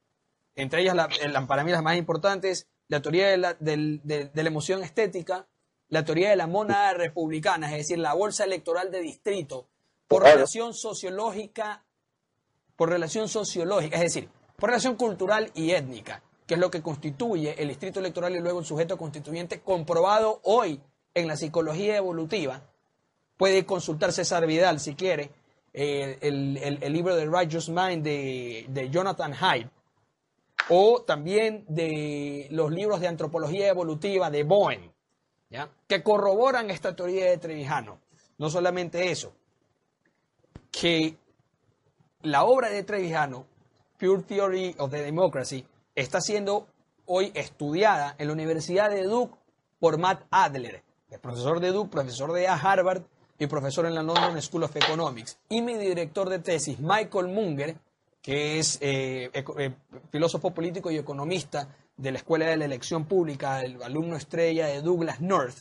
[0.56, 1.10] Entre ellas, la,
[1.48, 5.48] para mí las más importantes, la teoría de la, de la emoción estética,
[5.90, 9.70] la teoría de la monada republicana, es decir, la bolsa electoral de distrito,
[10.08, 11.86] por relación sociológica,
[12.76, 17.62] por relación sociológica, es decir, por relación cultural y étnica, que es lo que constituye
[17.62, 20.82] el distrito electoral y luego el sujeto constituyente, comprobado hoy
[21.14, 22.62] en la psicología evolutiva.
[23.38, 25.32] Puede consultar César Vidal si quiere,
[25.74, 29.70] el, libro de Righteous Mind de, de Jonathan Hyde,
[30.70, 34.94] o también de los libros de antropología evolutiva de Bowen
[35.88, 38.00] que corroboran esta teoría de Trevijano.
[38.38, 39.34] No solamente eso,
[40.72, 41.16] que
[42.22, 43.46] la obra de Trevijano,
[44.00, 45.66] Pure Theory of the Democracy,
[45.96, 46.68] está siendo
[47.06, 49.36] hoy estudiada en la Universidad de Duke
[49.80, 50.84] por Matt Adler,
[51.14, 53.04] es profesor de Duke, profesor de Harvard
[53.38, 55.38] y profesor en la London School of Economics.
[55.48, 57.76] Y mi director de tesis, Michael Munger,
[58.20, 59.76] que es eh, eh,
[60.10, 64.82] filósofo político y economista de la Escuela de la Elección Pública, el alumno estrella de
[64.82, 65.58] Douglas North,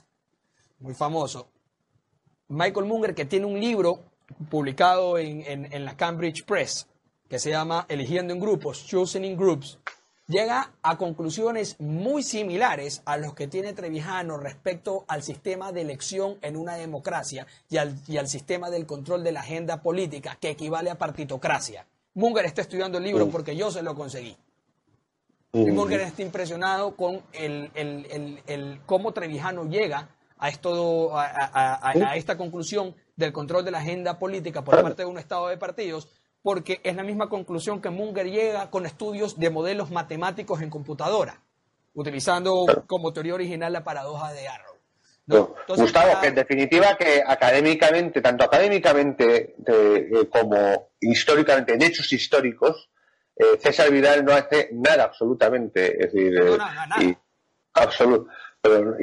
[0.78, 1.48] muy famoso.
[2.48, 4.04] Michael Munger, que tiene un libro
[4.48, 6.86] publicado en, la Cambridge Press,
[7.28, 9.78] que se llama Eligiendo en Grupos, Choosing in Groups,
[10.26, 16.38] llega a conclusiones muy similares a los que tiene Trevijano respecto al sistema de elección
[16.42, 20.50] en una democracia y al, y al sistema del control de la agenda política, que
[20.50, 21.86] equivale a partitocracia.
[22.14, 24.36] Munger está estudiando el libro porque yo se lo conseguí.
[25.54, 30.08] Y Morgan está impresionado con el, el, cómo Trevijano llega
[30.38, 35.18] a, esto, a, esta conclusión del control de la agenda política por parte de un
[35.18, 36.08] Estado de partidos,
[36.43, 41.40] porque es la misma conclusión que Munger llega con estudios de modelos matemáticos en computadora,
[41.94, 44.73] utilizando como teoría original la paradoja de Arrow.
[45.69, 52.90] Gustavo, que en definitiva que académicamente, tanto académicamente eh, como históricamente, en hechos históricos,
[53.36, 56.05] eh, César Vidal no hace nada absolutamente.
[56.05, 56.59] Es decir, eh,
[57.01, 57.16] Y,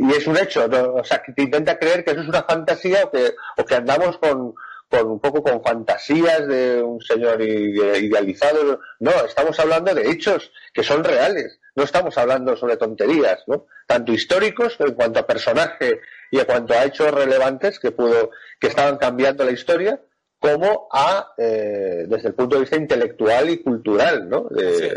[0.06, 3.06] y es un hecho, o sea, que te intenta creer que eso es una fantasía
[3.06, 4.53] o que, o que andamos con,
[4.90, 8.80] con un poco con fantasías de un señor idealizado.
[8.99, 11.60] No, estamos hablando de hechos que son reales.
[11.76, 13.68] No estamos hablando sobre tonterías, ¿no?
[13.88, 16.02] Tanto históricos en cuanto a personaje
[16.32, 20.02] y en cuanto a hechos relevantes que pudo, que estaban cambiando la historia,
[20.40, 24.49] como a, eh, desde el punto de vista intelectual y cultural, ¿no?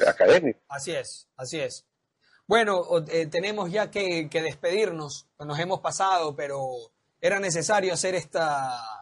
[0.06, 0.60] académico.
[0.68, 1.84] Así es, así es.
[2.46, 6.58] Bueno, eh, tenemos ya que, despedirnos, nos hemos pasado, pero
[7.20, 9.01] era necesario hacer esta,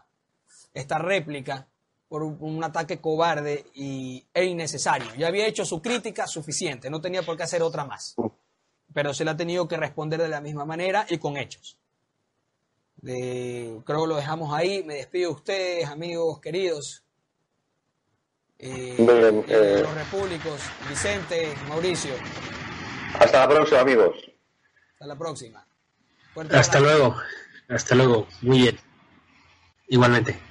[0.73, 1.67] esta réplica
[2.07, 5.13] por un, ataque cobarde y, e innecesario.
[5.15, 8.15] Ya había hecho su crítica suficiente, no tenía por qué hacer otra más.
[8.93, 11.77] Pero se le ha tenido que responder de la misma manera y con hechos
[13.01, 14.83] creo que lo dejamos ahí.
[14.83, 17.03] Me despido de ustedes, amigos queridos.
[18.59, 18.95] Eh,
[19.47, 22.13] eh, los repúblicos, Vicente, Mauricio.
[23.19, 24.15] Hasta la próxima, amigos.
[24.93, 25.67] Hasta la próxima.
[26.51, 27.15] Hasta luego.
[27.69, 28.27] Hasta luego.
[28.41, 28.79] Muy bien.
[29.87, 30.50] Igualmente.